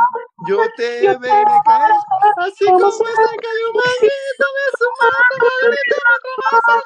[0.50, 1.92] yo te Yo veré caer.
[2.38, 6.82] Así como Como se cae un manguito de su mano, manguito de tu mano,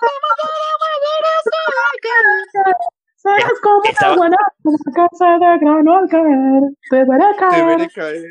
[3.22, 6.62] Sabes cómo Estaba- buena una casa de grano al caer.
[6.90, 7.66] Te veré Te caer.
[7.66, 8.24] veré caer.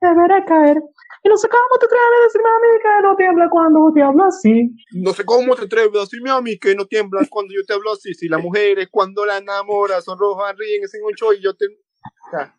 [0.00, 0.82] Te veré caer.
[1.22, 4.02] Y no sé cómo te atreves a decirme a mí que no tiembla cuando te
[4.02, 4.74] hablo así.
[4.92, 7.74] No sé cómo te atreves a decirme a mí que no tiemblas cuando yo te
[7.74, 8.14] hablo así.
[8.14, 11.66] Si las mujeres cuando la enamoras sonrojan, ríen, hacen un show y yo te...
[12.32, 12.56] Ya.